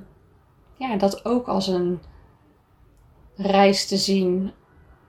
ja, 0.78 0.95
dat 0.97 1.26
ook 1.26 1.47
als 1.47 1.67
een 1.67 2.00
reis 3.36 3.88
te 3.88 3.97
zien. 3.97 4.52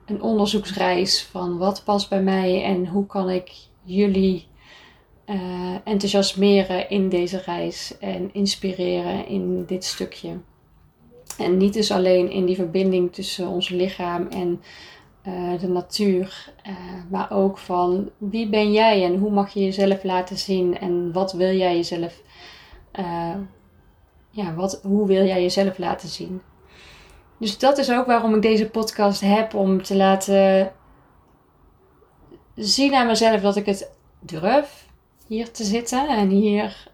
Een 0.05 0.21
onderzoeksreis 0.21 1.23
van 1.23 1.57
wat 1.57 1.83
past 1.85 2.09
bij 2.09 2.21
mij 2.21 2.63
en 2.63 2.87
hoe 2.87 3.05
kan 3.05 3.29
ik 3.29 3.51
jullie 3.83 4.47
uh, 5.25 5.75
enthousiasmeren 5.83 6.89
in 6.89 7.09
deze 7.09 7.41
reis 7.45 7.97
en 7.99 8.33
inspireren 8.33 9.27
in 9.27 9.65
dit 9.65 9.83
stukje. 9.83 10.37
En 11.39 11.57
niet 11.57 11.73
dus 11.73 11.91
alleen 11.91 12.31
in 12.31 12.45
die 12.45 12.55
verbinding 12.55 13.13
tussen 13.13 13.47
ons 13.47 13.69
lichaam 13.69 14.27
en 14.27 14.61
uh, 15.27 15.59
de 15.59 15.67
natuur, 15.67 16.53
uh, 16.67 16.73
maar 17.09 17.31
ook 17.31 17.57
van 17.57 18.09
wie 18.17 18.49
ben 18.49 18.71
jij 18.71 19.03
en 19.03 19.17
hoe 19.17 19.31
mag 19.31 19.53
je 19.53 19.63
jezelf 19.63 20.03
laten 20.03 20.37
zien 20.37 20.79
en 20.79 21.11
wat 21.11 21.33
wil 21.33 21.55
jij 21.55 21.75
jezelf, 21.75 22.21
ja, 24.31 24.53
wat, 24.55 24.79
hoe 24.83 25.07
wil 25.07 25.25
jij 25.25 25.41
jezelf 25.41 25.77
laten 25.77 26.09
zien. 26.09 26.41
Dus 27.37 27.57
dat 27.57 27.77
is 27.77 27.91
ook 27.91 28.05
waarom 28.05 28.35
ik 28.35 28.41
deze 28.41 28.69
podcast 28.69 29.21
heb, 29.21 29.53
om 29.53 29.83
te 29.83 29.95
laten 29.95 30.71
zien 32.55 32.93
aan 32.93 33.07
mezelf 33.07 33.41
dat 33.41 33.55
ik 33.55 33.65
het 33.65 33.91
durf 34.19 34.87
hier 35.27 35.51
te 35.51 35.63
zitten 35.63 36.07
en 36.07 36.29
hier 36.29 36.87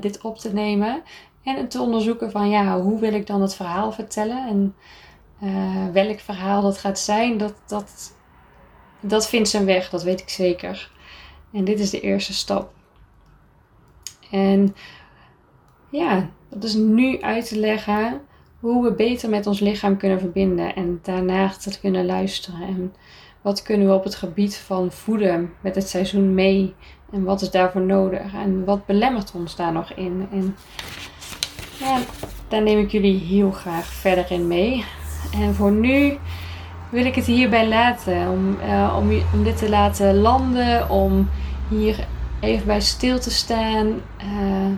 dit 0.00 0.20
op 0.20 0.38
te 0.38 0.52
nemen. 0.52 1.02
En 1.44 1.68
te 1.68 1.80
onderzoeken 1.80 2.30
van 2.30 2.50
ja, 2.50 2.80
hoe 2.80 3.00
wil 3.00 3.12
ik 3.12 3.26
dan 3.26 3.42
het 3.42 3.54
verhaal 3.54 3.92
vertellen 3.92 4.48
en 4.48 4.74
uh, 5.42 5.92
welk 5.92 6.20
verhaal 6.20 6.62
dat 6.62 6.78
gaat 6.78 6.98
zijn, 6.98 7.38
dat, 7.38 7.54
dat, 7.66 8.14
dat 9.00 9.28
vindt 9.28 9.48
zijn 9.48 9.64
weg, 9.64 9.90
dat 9.90 10.02
weet 10.02 10.20
ik 10.20 10.28
zeker. 10.28 10.90
En 11.52 11.64
dit 11.64 11.80
is 11.80 11.90
de 11.90 12.00
eerste 12.00 12.34
stap. 12.34 12.72
En 14.30 14.74
ja, 15.90 16.28
dat 16.48 16.64
is 16.64 16.74
nu 16.74 17.20
uit 17.20 17.48
te 17.48 17.58
leggen 17.58 18.20
hoe 18.60 18.82
we 18.82 18.94
beter 18.94 19.28
met 19.28 19.46
ons 19.46 19.60
lichaam 19.60 19.96
kunnen 19.96 20.20
verbinden 20.20 20.74
en 20.74 20.98
daarna 21.02 21.48
te 21.48 21.80
kunnen 21.80 22.06
luisteren. 22.06 22.60
En 22.62 22.94
wat 23.40 23.62
kunnen 23.62 23.86
we 23.86 23.94
op 23.94 24.04
het 24.04 24.14
gebied 24.14 24.56
van 24.56 24.92
voeden 24.92 25.52
met 25.60 25.74
het 25.74 25.88
seizoen 25.88 26.34
mee 26.34 26.74
en 27.12 27.24
wat 27.24 27.40
is 27.40 27.50
daarvoor 27.50 27.80
nodig 27.80 28.34
en 28.34 28.64
wat 28.64 28.86
belemmert 28.86 29.32
ons 29.34 29.56
daar 29.56 29.72
nog 29.72 29.92
in. 29.92 30.28
En 30.30 30.56
ja, 31.82 31.98
daar 32.48 32.62
neem 32.62 32.78
ik 32.78 32.90
jullie 32.90 33.20
heel 33.20 33.50
graag 33.50 33.86
verder 33.86 34.30
in 34.30 34.46
mee. 34.46 34.84
En 35.34 35.54
voor 35.54 35.72
nu 35.72 36.18
wil 36.90 37.04
ik 37.04 37.14
het 37.14 37.26
hierbij 37.26 37.68
laten. 37.68 38.30
Om, 38.30 38.56
uh, 38.60 38.96
om, 39.32 39.44
dit 39.44 39.56
te 39.56 39.68
laten 39.68 40.20
landen. 40.20 40.90
Om 40.90 41.28
hier 41.68 42.06
even 42.40 42.66
bij 42.66 42.80
stil 42.80 43.18
te 43.18 43.30
staan. 43.30 43.86
Uh, 44.18 44.76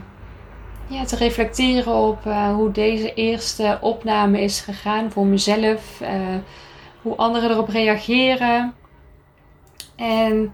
ja, 0.87 1.05
te 1.05 1.17
reflecteren 1.17 1.95
op 1.95 2.27
uh, 2.27 2.55
hoe 2.55 2.73
deze 2.73 3.15
eerste 3.15 3.79
opname 3.81 4.41
is 4.41 4.61
gegaan 4.61 5.11
voor 5.11 5.27
mezelf. 5.27 6.03
hoe 7.03 7.17
anderen 7.17 7.51
erop 7.51 7.69
reageren. 7.69 8.75
En 9.97 10.53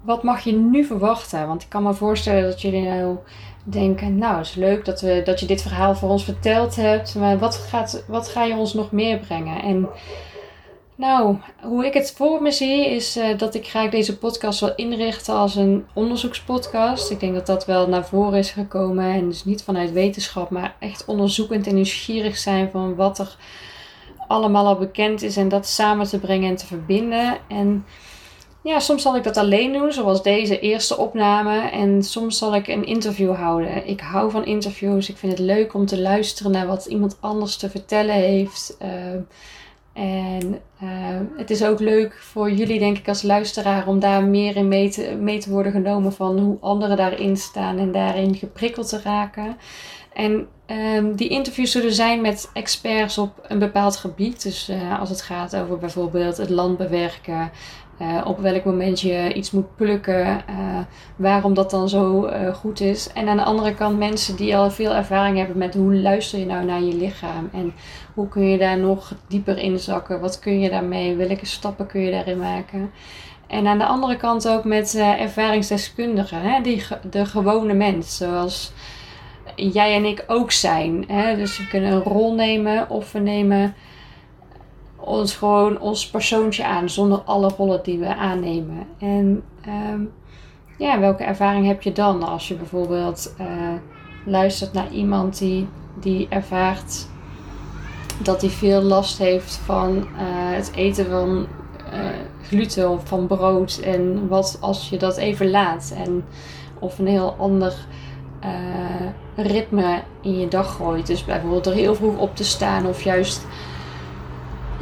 wat 0.00 0.22
mag 0.22 0.40
je 0.40 0.52
nu 0.52 0.84
verwachten? 0.84 1.46
Want 1.46 1.62
ik 1.62 1.68
kan 1.68 1.82
me 1.82 1.94
voorstellen 1.94 2.42
dat 2.42 2.62
jullie 2.62 2.88
nou 2.88 3.16
denken, 3.62 4.18
nou 4.18 4.40
is 4.40 4.54
leuk 4.54 4.84
dat, 4.84 5.00
we, 5.00 5.22
dat 5.24 5.40
je 5.40 5.46
dit 5.46 5.62
verhaal 5.62 5.94
voor 5.94 6.08
ons 6.08 6.24
verteld 6.24 6.76
hebt, 6.76 7.14
maar 7.14 7.38
wat, 7.38 7.56
gaat, 7.56 8.04
wat 8.06 8.28
ga 8.28 8.44
je 8.44 8.54
ons 8.54 8.74
nog 8.74 8.92
meer 8.92 9.18
brengen? 9.18 9.62
En 9.62 9.88
nou, 10.94 11.36
hoe 11.62 11.86
ik 11.86 11.94
het 11.94 12.12
voor 12.16 12.42
me 12.42 12.50
zie 12.50 12.86
is 12.86 13.16
uh, 13.16 13.38
dat 13.38 13.54
ik 13.54 13.68
graag 13.68 13.90
deze 13.90 14.18
podcast 14.18 14.60
wil 14.60 14.72
inrichten 14.76 15.34
als 15.34 15.56
een 15.56 15.86
onderzoekspodcast. 15.94 17.10
Ik 17.10 17.20
denk 17.20 17.34
dat 17.34 17.46
dat 17.46 17.66
wel 17.66 17.88
naar 17.88 18.06
voren 18.06 18.38
is 18.38 18.50
gekomen 18.50 19.04
en 19.04 19.28
dus 19.28 19.44
niet 19.44 19.62
vanuit 19.62 19.92
wetenschap, 19.92 20.50
maar 20.50 20.76
echt 20.78 21.04
onderzoekend 21.04 21.66
en 21.66 21.74
nieuwsgierig 21.74 22.36
zijn 22.38 22.70
van 22.70 22.94
wat 22.94 23.18
er 23.18 23.36
allemaal 24.28 24.66
al 24.66 24.78
bekend 24.78 25.22
is 25.22 25.36
en 25.36 25.48
dat 25.48 25.66
samen 25.66 26.06
te 26.06 26.18
brengen 26.18 26.48
en 26.48 26.56
te 26.56 26.66
verbinden. 26.66 27.38
En 27.48 27.84
ja, 28.62 28.78
soms 28.78 29.02
zal 29.02 29.16
ik 29.16 29.24
dat 29.24 29.36
alleen 29.36 29.72
doen, 29.72 29.92
zoals 29.92 30.22
deze 30.22 30.60
eerste 30.60 30.96
opname. 30.96 31.70
En 31.70 32.02
soms 32.02 32.38
zal 32.38 32.54
ik 32.54 32.68
een 32.68 32.84
interview 32.84 33.34
houden. 33.34 33.88
Ik 33.88 34.00
hou 34.00 34.30
van 34.30 34.44
interviews. 34.44 35.08
Ik 35.08 35.16
vind 35.16 35.32
het 35.32 35.40
leuk 35.40 35.74
om 35.74 35.86
te 35.86 36.00
luisteren 36.00 36.52
naar 36.52 36.66
wat 36.66 36.86
iemand 36.86 37.16
anders 37.20 37.56
te 37.56 37.70
vertellen 37.70 38.14
heeft. 38.14 38.76
Ehm, 38.78 39.20
en 39.92 40.60
ehm, 40.80 41.24
het 41.36 41.50
is 41.50 41.64
ook 41.64 41.80
leuk 41.80 42.18
voor 42.20 42.50
jullie, 42.50 42.78
denk 42.78 42.98
ik, 42.98 43.08
als 43.08 43.22
luisteraar, 43.22 43.86
om 43.86 44.00
daar 44.00 44.24
meer 44.24 44.56
in 44.56 44.68
mee 44.68 44.90
te, 44.90 45.16
mee 45.20 45.38
te 45.38 45.50
worden 45.50 45.72
genomen 45.72 46.12
van 46.12 46.38
hoe 46.38 46.56
anderen 46.60 46.96
daarin 46.96 47.36
staan 47.36 47.78
en 47.78 47.92
daarin 47.92 48.34
geprikkeld 48.34 48.88
te 48.88 49.00
raken. 49.02 49.56
En 50.12 50.46
um, 50.66 51.16
die 51.16 51.28
interviews 51.28 51.70
zullen 51.70 51.92
zijn 51.92 52.20
met 52.20 52.50
experts 52.52 53.18
op 53.18 53.40
een 53.42 53.58
bepaald 53.58 53.96
gebied. 53.96 54.42
Dus 54.42 54.68
uh, 54.68 55.00
als 55.00 55.08
het 55.08 55.22
gaat 55.22 55.56
over 55.56 55.78
bijvoorbeeld 55.78 56.36
het 56.36 56.50
land 56.50 56.76
bewerken, 56.76 57.50
uh, 58.02 58.20
op 58.24 58.38
welk 58.38 58.64
moment 58.64 59.00
je 59.00 59.32
iets 59.34 59.50
moet 59.50 59.76
plukken, 59.76 60.26
uh, 60.26 60.78
waarom 61.16 61.54
dat 61.54 61.70
dan 61.70 61.88
zo 61.88 62.26
uh, 62.26 62.54
goed 62.54 62.80
is. 62.80 63.12
En 63.12 63.28
aan 63.28 63.36
de 63.36 63.42
andere 63.42 63.74
kant 63.74 63.98
mensen 63.98 64.36
die 64.36 64.56
al 64.56 64.70
veel 64.70 64.94
ervaring 64.94 65.36
hebben 65.36 65.58
met 65.58 65.74
hoe 65.74 65.94
luister 65.94 66.38
je 66.38 66.46
nou 66.46 66.64
naar 66.64 66.82
je 66.82 66.96
lichaam 66.96 67.48
en 67.52 67.72
hoe 68.14 68.28
kun 68.28 68.48
je 68.48 68.58
daar 68.58 68.78
nog 68.78 69.12
dieper 69.28 69.58
in 69.58 69.78
zakken, 69.78 70.20
wat 70.20 70.38
kun 70.38 70.60
je 70.60 70.70
daarmee, 70.70 71.16
welke 71.16 71.46
stappen 71.46 71.86
kun 71.86 72.00
je 72.00 72.10
daarin 72.10 72.38
maken. 72.38 72.90
En 73.46 73.66
aan 73.66 73.78
de 73.78 73.86
andere 73.86 74.16
kant 74.16 74.48
ook 74.48 74.64
met 74.64 74.94
ervaringsdeskundigen, 74.94 76.40
hè, 76.42 76.60
die, 76.60 76.82
de 77.10 77.26
gewone 77.26 77.74
mens, 77.74 78.16
zoals 78.16 78.72
jij 79.54 79.94
en 79.94 80.04
ik 80.04 80.24
ook 80.26 80.50
zijn. 80.50 81.04
Hè? 81.08 81.36
Dus 81.36 81.58
we 81.58 81.68
kunnen 81.68 81.92
een 81.92 82.02
rol 82.02 82.34
nemen 82.34 82.90
of 82.90 83.12
we 83.12 83.18
nemen 83.18 83.74
ons 85.04 85.34
gewoon 85.34 85.80
ons 85.80 86.10
persoontje 86.10 86.64
aan 86.64 86.88
zonder 86.88 87.18
alle 87.18 87.50
rollen 87.56 87.80
die 87.82 87.98
we 87.98 88.14
aannemen. 88.14 88.86
En 88.98 89.42
um, 89.92 90.12
ja, 90.78 91.00
welke 91.00 91.24
ervaring 91.24 91.66
heb 91.66 91.82
je 91.82 91.92
dan 91.92 92.22
als 92.22 92.48
je 92.48 92.54
bijvoorbeeld 92.54 93.34
uh, 93.40 93.46
luistert 94.24 94.72
naar 94.72 94.90
iemand 94.90 95.38
die, 95.38 95.68
die 96.00 96.26
ervaart 96.28 97.06
dat 98.22 98.40
hij 98.40 98.50
veel 98.50 98.82
last 98.82 99.18
heeft 99.18 99.60
van 99.64 99.96
uh, 99.96 100.04
het 100.54 100.72
eten 100.74 101.06
van 101.06 101.46
uh, 101.92 102.08
gluten 102.42 102.90
of 102.90 103.08
van 103.08 103.26
brood 103.26 103.80
en 103.84 104.28
wat 104.28 104.58
als 104.60 104.88
je 104.88 104.96
dat 104.96 105.16
even 105.16 105.50
laat 105.50 105.94
en 105.96 106.24
of 106.78 106.98
een 106.98 107.06
heel 107.06 107.34
ander 107.38 107.74
ritme 109.36 110.02
in 110.20 110.38
je 110.38 110.48
dag 110.48 110.76
gooit. 110.76 111.06
Dus 111.06 111.24
bijvoorbeeld 111.24 111.66
er 111.66 111.72
heel 111.72 111.94
vroeg 111.94 112.18
op 112.18 112.36
te 112.36 112.44
staan 112.44 112.86
of 112.86 113.02
juist 113.02 113.46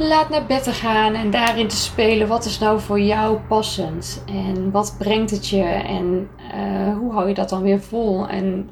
laat 0.07 0.29
naar 0.29 0.45
bed 0.45 0.63
te 0.63 0.71
gaan 0.71 1.13
en 1.13 1.31
daarin 1.31 1.67
te 1.67 1.75
spelen. 1.75 2.27
Wat 2.27 2.45
is 2.45 2.59
nou 2.59 2.79
voor 2.79 2.99
jou 2.99 3.37
passend? 3.47 4.23
En 4.25 4.71
wat 4.71 4.95
brengt 4.97 5.31
het 5.31 5.47
je? 5.47 5.63
En 5.63 6.29
uh, 6.55 6.97
hoe 6.97 7.11
hou 7.11 7.27
je 7.27 7.33
dat 7.33 7.49
dan 7.49 7.61
weer 7.61 7.81
vol? 7.81 8.27
En 8.27 8.69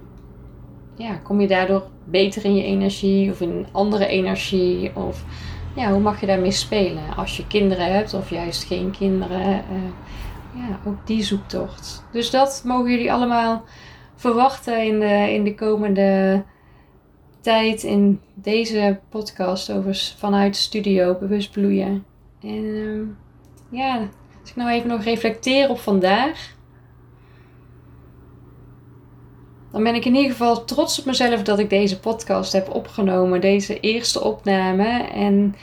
ja, 0.95 1.15
kom 1.15 1.41
je 1.41 1.47
daardoor 1.47 1.83
beter 2.03 2.45
in 2.45 2.55
je 2.55 2.63
energie 2.63 3.31
of 3.31 3.41
in 3.41 3.67
andere 3.71 4.07
energie? 4.07 4.95
Of 4.95 5.23
ja, 5.75 5.91
hoe 5.91 6.01
mag 6.01 6.19
je 6.19 6.25
daarmee 6.25 6.51
spelen? 6.51 7.03
Als 7.15 7.37
je 7.37 7.47
kinderen 7.47 7.93
hebt 7.93 8.13
of 8.13 8.29
juist 8.29 8.63
geen 8.63 8.91
kinderen. 8.91 9.47
Uh, 9.71 9.89
ja, 10.53 10.79
ook 10.85 11.07
die 11.07 11.23
zoektocht. 11.23 12.03
Dus 12.11 12.29
dat 12.29 12.61
mogen 12.65 12.91
jullie 12.91 13.13
allemaal 13.13 13.63
verwachten 14.15 14.85
in 14.85 14.99
de, 14.99 15.33
in 15.33 15.43
de 15.43 15.55
komende 15.55 16.43
tijd 17.41 17.83
in 17.83 18.21
deze 18.33 18.99
podcast 19.09 19.71
over 19.71 20.13
vanuit 20.17 20.55
studio 20.55 21.15
bewust 21.19 21.51
bloeien. 21.51 22.05
En 22.41 22.63
uh, 22.63 23.07
ja, 23.69 24.09
als 24.41 24.49
ik 24.49 24.55
nou 24.55 24.69
even 24.69 24.89
nog 24.89 25.03
reflecteer 25.03 25.69
op 25.69 25.79
vandaag. 25.79 26.57
Dan 29.71 29.83
ben 29.83 29.95
ik 29.95 30.05
in 30.05 30.15
ieder 30.15 30.31
geval 30.31 30.65
trots 30.65 30.99
op 30.99 31.05
mezelf 31.05 31.43
dat 31.43 31.59
ik 31.59 31.69
deze 31.69 31.99
podcast 31.99 32.53
heb 32.53 32.69
opgenomen. 32.69 33.41
Deze 33.41 33.79
eerste 33.79 34.23
opname. 34.23 35.03
En 35.03 35.55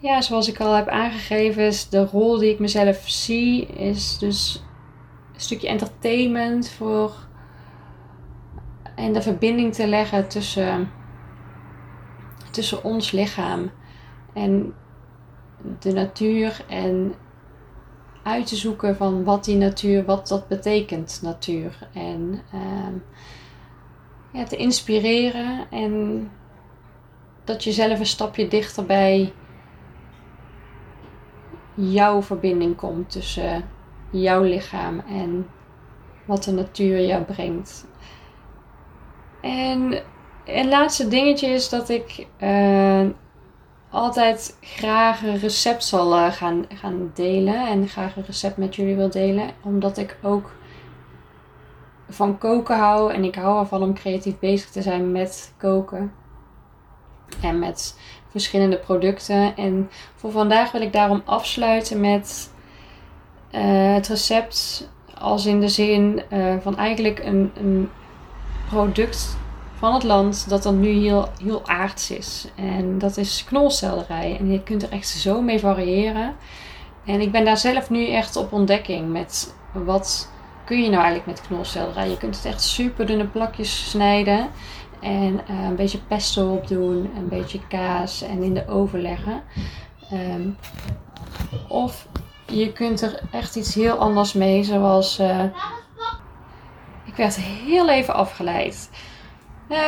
ja, 0.00 0.20
zoals 0.20 0.48
ik 0.48 0.60
al 0.60 0.74
heb 0.74 0.88
aangegeven, 0.88 1.62
is 1.62 1.88
de 1.88 2.04
rol 2.04 2.38
die 2.38 2.50
ik 2.50 2.58
mezelf 2.58 3.02
zie, 3.06 3.66
is 3.66 4.18
dus 4.18 4.62
een 5.34 5.40
stukje 5.40 5.68
entertainment 5.68 6.70
voor 6.70 7.14
en 8.94 9.12
de 9.12 9.22
verbinding 9.22 9.74
te 9.74 9.86
leggen 9.86 10.28
tussen, 10.28 10.90
tussen 12.50 12.84
ons 12.84 13.10
lichaam 13.10 13.70
en 14.32 14.74
de 15.78 15.92
natuur 15.92 16.64
en 16.68 17.14
uit 18.22 18.46
te 18.46 18.56
zoeken 18.56 18.96
van 18.96 19.24
wat 19.24 19.44
die 19.44 19.56
natuur, 19.56 20.04
wat 20.04 20.28
dat 20.28 20.48
betekent, 20.48 21.20
natuur. 21.22 21.88
En 21.92 22.40
uh, 22.54 23.00
ja, 24.32 24.44
te 24.44 24.56
inspireren 24.56 25.70
en 25.70 26.30
dat 27.44 27.64
je 27.64 27.72
zelf 27.72 27.98
een 27.98 28.06
stapje 28.06 28.48
dichter 28.48 28.86
bij 28.86 29.32
jouw 31.74 32.22
verbinding 32.22 32.76
komt 32.76 33.10
tussen 33.10 33.64
jouw 34.10 34.42
lichaam 34.42 34.98
en 34.98 35.46
wat 36.24 36.44
de 36.44 36.52
natuur 36.52 37.06
jou 37.06 37.22
brengt. 37.22 37.86
En 39.42 40.02
een 40.44 40.68
laatste 40.68 41.08
dingetje 41.08 41.46
is 41.46 41.68
dat 41.68 41.88
ik 41.88 42.26
uh, 42.42 43.06
altijd 43.90 44.56
graag 44.60 45.22
een 45.22 45.38
recept 45.38 45.84
zal 45.84 46.16
uh, 46.16 46.32
gaan, 46.32 46.64
gaan 46.74 47.10
delen. 47.14 47.66
En 47.66 47.88
graag 47.88 48.16
een 48.16 48.24
recept 48.26 48.56
met 48.56 48.76
jullie 48.76 48.96
wil 48.96 49.10
delen. 49.10 49.50
Omdat 49.62 49.98
ik 49.98 50.18
ook 50.22 50.54
van 52.08 52.38
koken 52.38 52.78
hou. 52.78 53.12
En 53.12 53.24
ik 53.24 53.34
hou 53.34 53.58
ervan 53.58 53.82
om 53.82 53.94
creatief 53.94 54.38
bezig 54.38 54.70
te 54.70 54.82
zijn 54.82 55.12
met 55.12 55.54
koken. 55.58 56.12
En 57.40 57.58
met 57.58 57.98
verschillende 58.28 58.78
producten. 58.78 59.56
En 59.56 59.90
voor 60.14 60.30
vandaag 60.30 60.72
wil 60.72 60.80
ik 60.80 60.92
daarom 60.92 61.22
afsluiten 61.24 62.00
met 62.00 62.52
uh, 63.54 63.94
het 63.94 64.08
recept. 64.08 64.90
Als 65.18 65.46
in 65.46 65.60
de 65.60 65.68
zin 65.68 66.22
van 66.60 66.76
eigenlijk 66.76 67.18
een, 67.18 67.50
een 67.54 67.88
product 68.72 69.36
van 69.74 69.94
het 69.94 70.02
land 70.02 70.48
dat 70.48 70.62
dan 70.62 70.80
nu 70.80 70.88
heel, 70.88 71.28
heel 71.42 71.68
aards 71.68 72.10
is. 72.10 72.48
En 72.54 72.98
dat 72.98 73.16
is 73.16 73.44
knolselderij. 73.44 74.36
En 74.38 74.52
je 74.52 74.62
kunt 74.62 74.82
er 74.82 74.90
echt 74.90 75.08
zo 75.08 75.40
mee 75.40 75.58
variëren. 75.58 76.34
En 77.04 77.20
ik 77.20 77.32
ben 77.32 77.44
daar 77.44 77.56
zelf 77.56 77.90
nu 77.90 78.08
echt 78.08 78.36
op 78.36 78.52
ontdekking 78.52 79.12
met 79.12 79.54
wat 79.72 80.28
kun 80.64 80.82
je 80.82 80.88
nou 80.88 81.02
eigenlijk 81.02 81.26
met 81.26 81.46
knolselderij. 81.46 82.08
Je 82.08 82.16
kunt 82.16 82.36
het 82.36 82.44
echt 82.44 82.62
super 82.62 83.06
dunne 83.06 83.26
plakjes 83.26 83.90
snijden. 83.90 84.48
En 85.00 85.40
uh, 85.50 85.64
een 85.64 85.76
beetje 85.76 85.98
pesto 85.98 86.52
op 86.52 86.68
doen, 86.68 87.10
een 87.16 87.28
beetje 87.28 87.60
kaas 87.68 88.22
en 88.22 88.42
in 88.42 88.54
de 88.54 88.68
oven 88.68 89.02
leggen. 89.02 89.42
Um, 90.12 90.56
of 91.68 92.06
je 92.46 92.72
kunt 92.72 93.02
er 93.02 93.20
echt 93.30 93.56
iets 93.56 93.74
heel 93.74 93.94
anders 93.94 94.32
mee, 94.32 94.64
zoals. 94.64 95.20
Uh, 95.20 95.44
ik 97.12 97.18
werd 97.18 97.36
heel 97.36 97.90
even 97.90 98.14
afgeleid. 98.14 98.90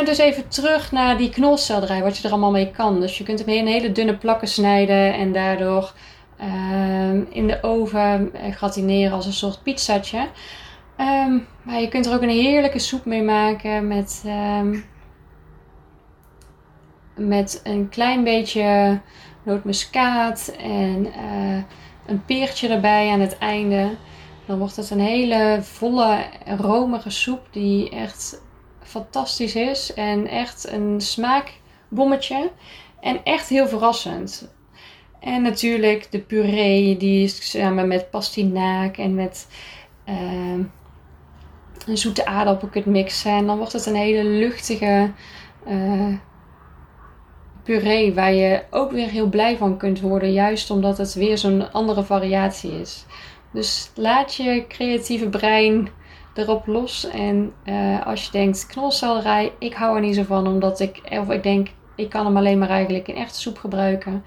Dus 0.05 0.19
even 0.19 0.49
terug 0.49 0.93
naar 0.93 1.17
die 1.17 1.31
knolselderij, 1.31 2.03
wat 2.03 2.17
je 2.17 2.25
er 2.25 2.31
allemaal 2.31 2.51
mee 2.51 2.71
kan. 2.71 3.01
Dus 3.01 3.19
je 3.19 3.25
kunt 3.25 3.39
hem 3.39 3.49
in 3.49 3.67
hele 3.67 3.93
dunne 3.93 4.17
plakken 4.17 4.49
snijden 4.49 5.15
en 5.15 5.33
daardoor 5.33 5.93
uh, 6.41 7.13
in 7.29 7.47
de 7.47 7.63
oven 7.63 8.33
gratineren 8.51 9.13
als 9.13 9.27
een 9.27 9.33
soort 9.33 9.63
pizzatje. 9.63 10.29
Um, 10.99 11.47
maar 11.63 11.81
je 11.81 11.89
kunt 11.89 12.07
er 12.07 12.15
ook 12.15 12.23
een 12.23 12.29
heerlijke 12.29 12.79
soep 12.79 13.05
mee 13.05 13.23
maken 13.23 13.89
met, 13.89 14.25
um, 14.61 14.85
met 17.17 17.61
een 17.65 17.89
klein 17.89 18.25
beetje 18.25 19.01
nootmuskaat 19.43 20.55
en 20.59 21.07
uh, 21.07 21.63
een 22.07 22.25
peertje 22.25 22.69
erbij 22.69 23.11
aan 23.11 23.21
het 23.21 23.39
einde. 23.39 23.91
Dan 24.47 24.59
wordt 24.59 24.77
het 24.77 24.91
een 24.91 25.01
hele 25.01 25.59
volle, 25.63 26.25
romige 26.59 27.11
soep 27.11 27.47
die 27.51 27.91
echt 27.91 28.43
fantastisch 28.83 29.55
is. 29.55 29.95
En 29.95 30.27
echt 30.27 30.71
een 30.73 31.01
smaakbommetje. 31.01 32.51
En 33.01 33.25
echt 33.25 33.49
heel 33.49 33.69
verrassend. 33.69 34.53
En 35.21 35.43
natuurlijk 35.43 36.11
de 36.11 36.21
puree, 36.21 36.97
die 36.97 37.29
samen 37.29 37.89
met 37.89 38.11
pastinaak 38.11 38.97
en 38.97 39.15
met 39.15 39.49
uh, 40.09 40.65
een 41.87 41.99
zoete 41.99 42.27
aardappel 42.27 42.69
kunt 42.69 42.87
mixen. 42.87 43.31
En 43.31 43.47
dan 43.47 43.57
wordt 43.57 43.73
het 43.73 43.87
een 43.87 43.95
hele 43.95 44.25
luchtige 44.25 45.11
uh, 45.69 46.15
puree 47.63 48.15
waar 48.15 48.33
je 48.33 48.63
ook 48.71 48.91
weer 48.91 49.09
heel 49.09 49.29
blij 49.29 49.57
van 49.57 49.77
kunt 49.77 50.01
worden. 50.01 50.33
Juist 50.33 50.71
omdat 50.71 50.99
het 50.99 51.15
weer 51.15 51.39
zo'n 51.39 51.73
andere 51.73 52.03
variatie 52.03 52.81
is. 52.81 53.05
Dus 53.55 53.90
laat 53.95 54.35
je 54.35 54.64
creatieve 54.69 55.29
brein 55.29 55.88
erop 56.35 56.67
los. 56.67 57.09
En 57.11 57.53
uh, 57.64 58.07
als 58.07 58.25
je 58.25 58.31
denkt, 58.31 58.67
knolselderij, 58.67 59.53
ik 59.59 59.75
hou 59.75 59.95
er 59.95 60.01
niet 60.01 60.14
zo 60.14 60.23
van, 60.23 60.47
omdat 60.47 60.81
ik, 60.81 61.01
of 61.11 61.31
ik 61.31 61.43
denk, 61.43 61.69
ik 61.97 62.09
kan 62.09 62.27
hem 62.27 62.37
alleen 62.37 62.59
maar 62.59 62.69
eigenlijk 62.69 63.09
in 63.09 63.17
echte 63.17 63.40
soep 63.40 63.59
gebruiken. 63.59 64.25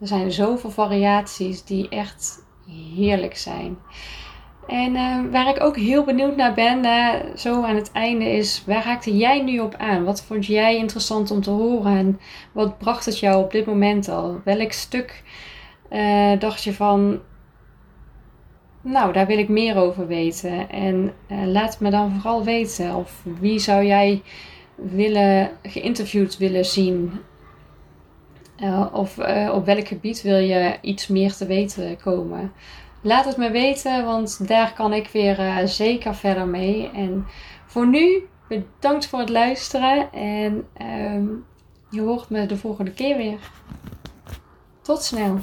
Er 0.00 0.06
zijn 0.06 0.32
zoveel 0.32 0.70
variaties 0.70 1.64
die 1.64 1.88
echt 1.88 2.44
heerlijk 2.94 3.36
zijn. 3.36 3.78
En 4.66 4.94
uh, 4.94 5.32
waar 5.32 5.48
ik 5.48 5.62
ook 5.62 5.76
heel 5.76 6.04
benieuwd 6.04 6.36
naar 6.36 6.54
ben, 6.54 6.84
uh, 6.84 7.14
zo 7.36 7.62
aan 7.62 7.76
het 7.76 7.92
einde, 7.92 8.24
is 8.24 8.62
waar 8.66 8.84
haakte 8.84 9.16
jij 9.16 9.42
nu 9.42 9.58
op 9.58 9.74
aan? 9.74 10.04
Wat 10.04 10.22
vond 10.22 10.46
jij 10.46 10.76
interessant 10.76 11.30
om 11.30 11.42
te 11.42 11.50
horen 11.50 11.96
en 11.96 12.20
wat 12.52 12.78
bracht 12.78 13.04
het 13.04 13.18
jou 13.18 13.44
op 13.44 13.50
dit 13.50 13.66
moment 13.66 14.08
al? 14.08 14.40
Welk 14.44 14.72
stuk 14.72 15.22
dacht 16.38 16.64
je 16.64 16.72
van, 16.72 17.20
nou, 18.86 19.12
daar 19.12 19.26
wil 19.26 19.38
ik 19.38 19.48
meer 19.48 19.76
over 19.76 20.06
weten. 20.06 20.70
En 20.70 21.12
uh, 21.28 21.46
laat 21.46 21.80
me 21.80 21.90
dan 21.90 22.12
vooral 22.12 22.44
weten. 22.44 22.94
Of 22.94 23.22
wie 23.40 23.58
zou 23.58 23.84
jij 23.84 24.22
willen, 24.74 25.50
geïnterviewd 25.62 26.36
willen 26.36 26.64
zien? 26.64 27.12
Uh, 28.60 28.86
of 28.92 29.18
uh, 29.18 29.52
op 29.54 29.64
welk 29.64 29.88
gebied 29.88 30.22
wil 30.22 30.38
je 30.38 30.78
iets 30.80 31.06
meer 31.06 31.32
te 31.32 31.46
weten 31.46 31.96
komen? 31.96 32.52
Laat 33.02 33.24
het 33.24 33.36
me 33.36 33.50
weten, 33.50 34.04
want 34.04 34.48
daar 34.48 34.72
kan 34.72 34.92
ik 34.92 35.08
weer 35.08 35.62
zeker 35.64 36.14
verder 36.14 36.46
mee. 36.46 36.90
En 36.90 37.26
voor 37.66 37.86
nu, 37.86 38.28
bedankt 38.48 39.06
voor 39.06 39.18
het 39.18 39.28
luisteren. 39.28 40.12
En 40.12 40.66
ehm, 40.72 41.26
je 41.90 42.00
hoort 42.00 42.30
me 42.30 42.46
de 42.46 42.56
volgende 42.56 42.92
keer 42.92 43.16
weer. 43.16 43.38
Tot 44.82 45.02
snel 45.02 45.38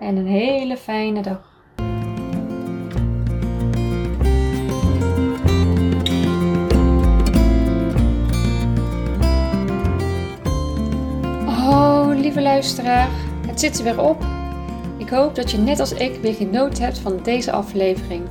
en 0.00 0.16
een 0.16 0.26
hele 0.26 0.76
fijne 0.76 1.22
dag. 1.22 1.48
Oh, 11.46 12.10
lieve 12.14 12.42
luisteraar, 12.42 13.08
het 13.46 13.60
zit 13.60 13.78
er 13.78 13.84
weer 13.84 14.00
op. 14.00 14.24
Ik 14.98 15.08
hoop 15.08 15.34
dat 15.34 15.50
je 15.50 15.58
net 15.58 15.80
als 15.80 15.92
ik 15.92 16.20
weer 16.22 16.34
genoten 16.34 16.84
hebt 16.84 16.98
van 16.98 17.20
deze 17.22 17.52
aflevering. 17.52 18.22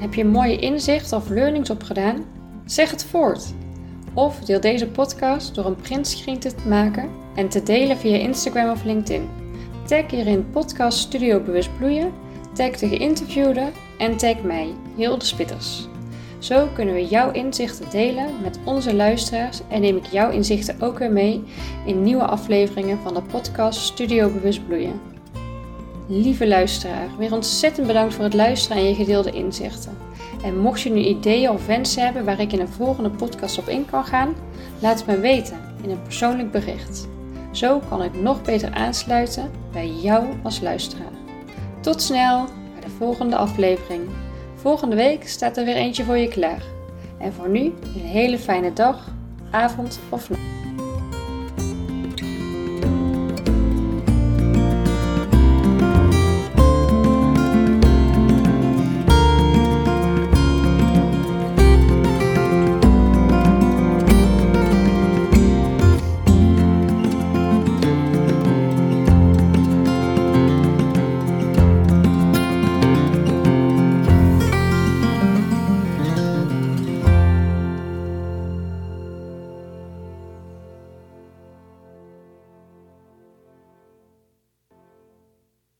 Heb 0.00 0.14
je 0.14 0.24
mooie 0.24 0.58
inzicht 0.58 1.12
of 1.12 1.28
learnings 1.28 1.70
opgedaan? 1.70 2.24
Zeg 2.64 2.90
het 2.90 3.04
voort. 3.04 3.54
Of 4.14 4.38
deel 4.38 4.60
deze 4.60 4.88
podcast 4.88 5.54
door 5.54 5.66
een 5.66 5.76
printscreen 5.76 6.38
te 6.38 6.50
maken 6.68 7.10
en 7.34 7.48
te 7.48 7.62
delen 7.62 7.96
via 7.96 8.16
Instagram 8.16 8.70
of 8.70 8.84
LinkedIn. 8.84 9.41
Tag 9.82 10.10
hierin 10.10 10.50
podcast 10.50 10.98
Studio 10.98 11.40
Bewust 11.40 11.78
Bloeien, 11.78 12.12
tag 12.52 12.70
de 12.70 12.88
geïnterviewde 12.88 13.70
en 13.98 14.16
tag 14.16 14.42
mij, 14.42 14.74
Hilde 14.96 15.24
Spitters. 15.24 15.88
Zo 16.38 16.68
kunnen 16.74 16.94
we 16.94 17.06
jouw 17.06 17.30
inzichten 17.30 17.90
delen 17.90 18.26
met 18.42 18.58
onze 18.64 18.94
luisteraars 18.94 19.60
en 19.68 19.80
neem 19.80 19.96
ik 19.96 20.06
jouw 20.06 20.30
inzichten 20.30 20.80
ook 20.80 20.98
weer 20.98 21.12
mee 21.12 21.44
in 21.86 22.02
nieuwe 22.02 22.24
afleveringen 22.24 22.98
van 22.98 23.14
de 23.14 23.22
podcast 23.22 23.80
Studio 23.80 24.30
Bewust 24.30 24.66
Bloeien. 24.66 25.00
Lieve 26.06 26.48
luisteraar, 26.48 27.08
weer 27.18 27.32
ontzettend 27.32 27.86
bedankt 27.86 28.14
voor 28.14 28.24
het 28.24 28.34
luisteren 28.34 28.76
en 28.76 28.88
je 28.88 28.94
gedeelde 28.94 29.30
inzichten. 29.30 29.96
En 30.44 30.58
mocht 30.58 30.80
je 30.80 30.90
nu 30.90 31.00
ideeën 31.00 31.50
of 31.50 31.66
wensen 31.66 32.04
hebben 32.04 32.24
waar 32.24 32.40
ik 32.40 32.52
in 32.52 32.60
een 32.60 32.68
volgende 32.68 33.10
podcast 33.10 33.58
op 33.58 33.68
in 33.68 33.84
kan 33.84 34.04
gaan, 34.04 34.34
laat 34.78 34.98
het 34.98 35.06
me 35.06 35.18
weten 35.18 35.60
in 35.82 35.90
een 35.90 36.02
persoonlijk 36.02 36.50
bericht. 36.50 37.10
Zo 37.52 37.80
kan 37.88 38.02
ik 38.02 38.14
nog 38.14 38.42
beter 38.42 38.72
aansluiten 38.72 39.50
bij 39.72 39.88
jou 39.88 40.26
als 40.42 40.60
luisteraar. 40.60 41.12
Tot 41.80 42.02
snel 42.02 42.44
bij 42.72 42.80
de 42.80 42.88
volgende 42.88 43.36
aflevering. 43.36 44.02
Volgende 44.54 44.96
week 44.96 45.28
staat 45.28 45.56
er 45.56 45.64
weer 45.64 45.76
eentje 45.76 46.04
voor 46.04 46.16
je 46.16 46.28
klaar. 46.28 46.62
En 47.18 47.32
voor 47.32 47.48
nu 47.48 47.72
een 47.94 48.00
hele 48.00 48.38
fijne 48.38 48.72
dag, 48.72 49.14
avond 49.50 50.00
of 50.08 50.30
nacht. 50.30 50.71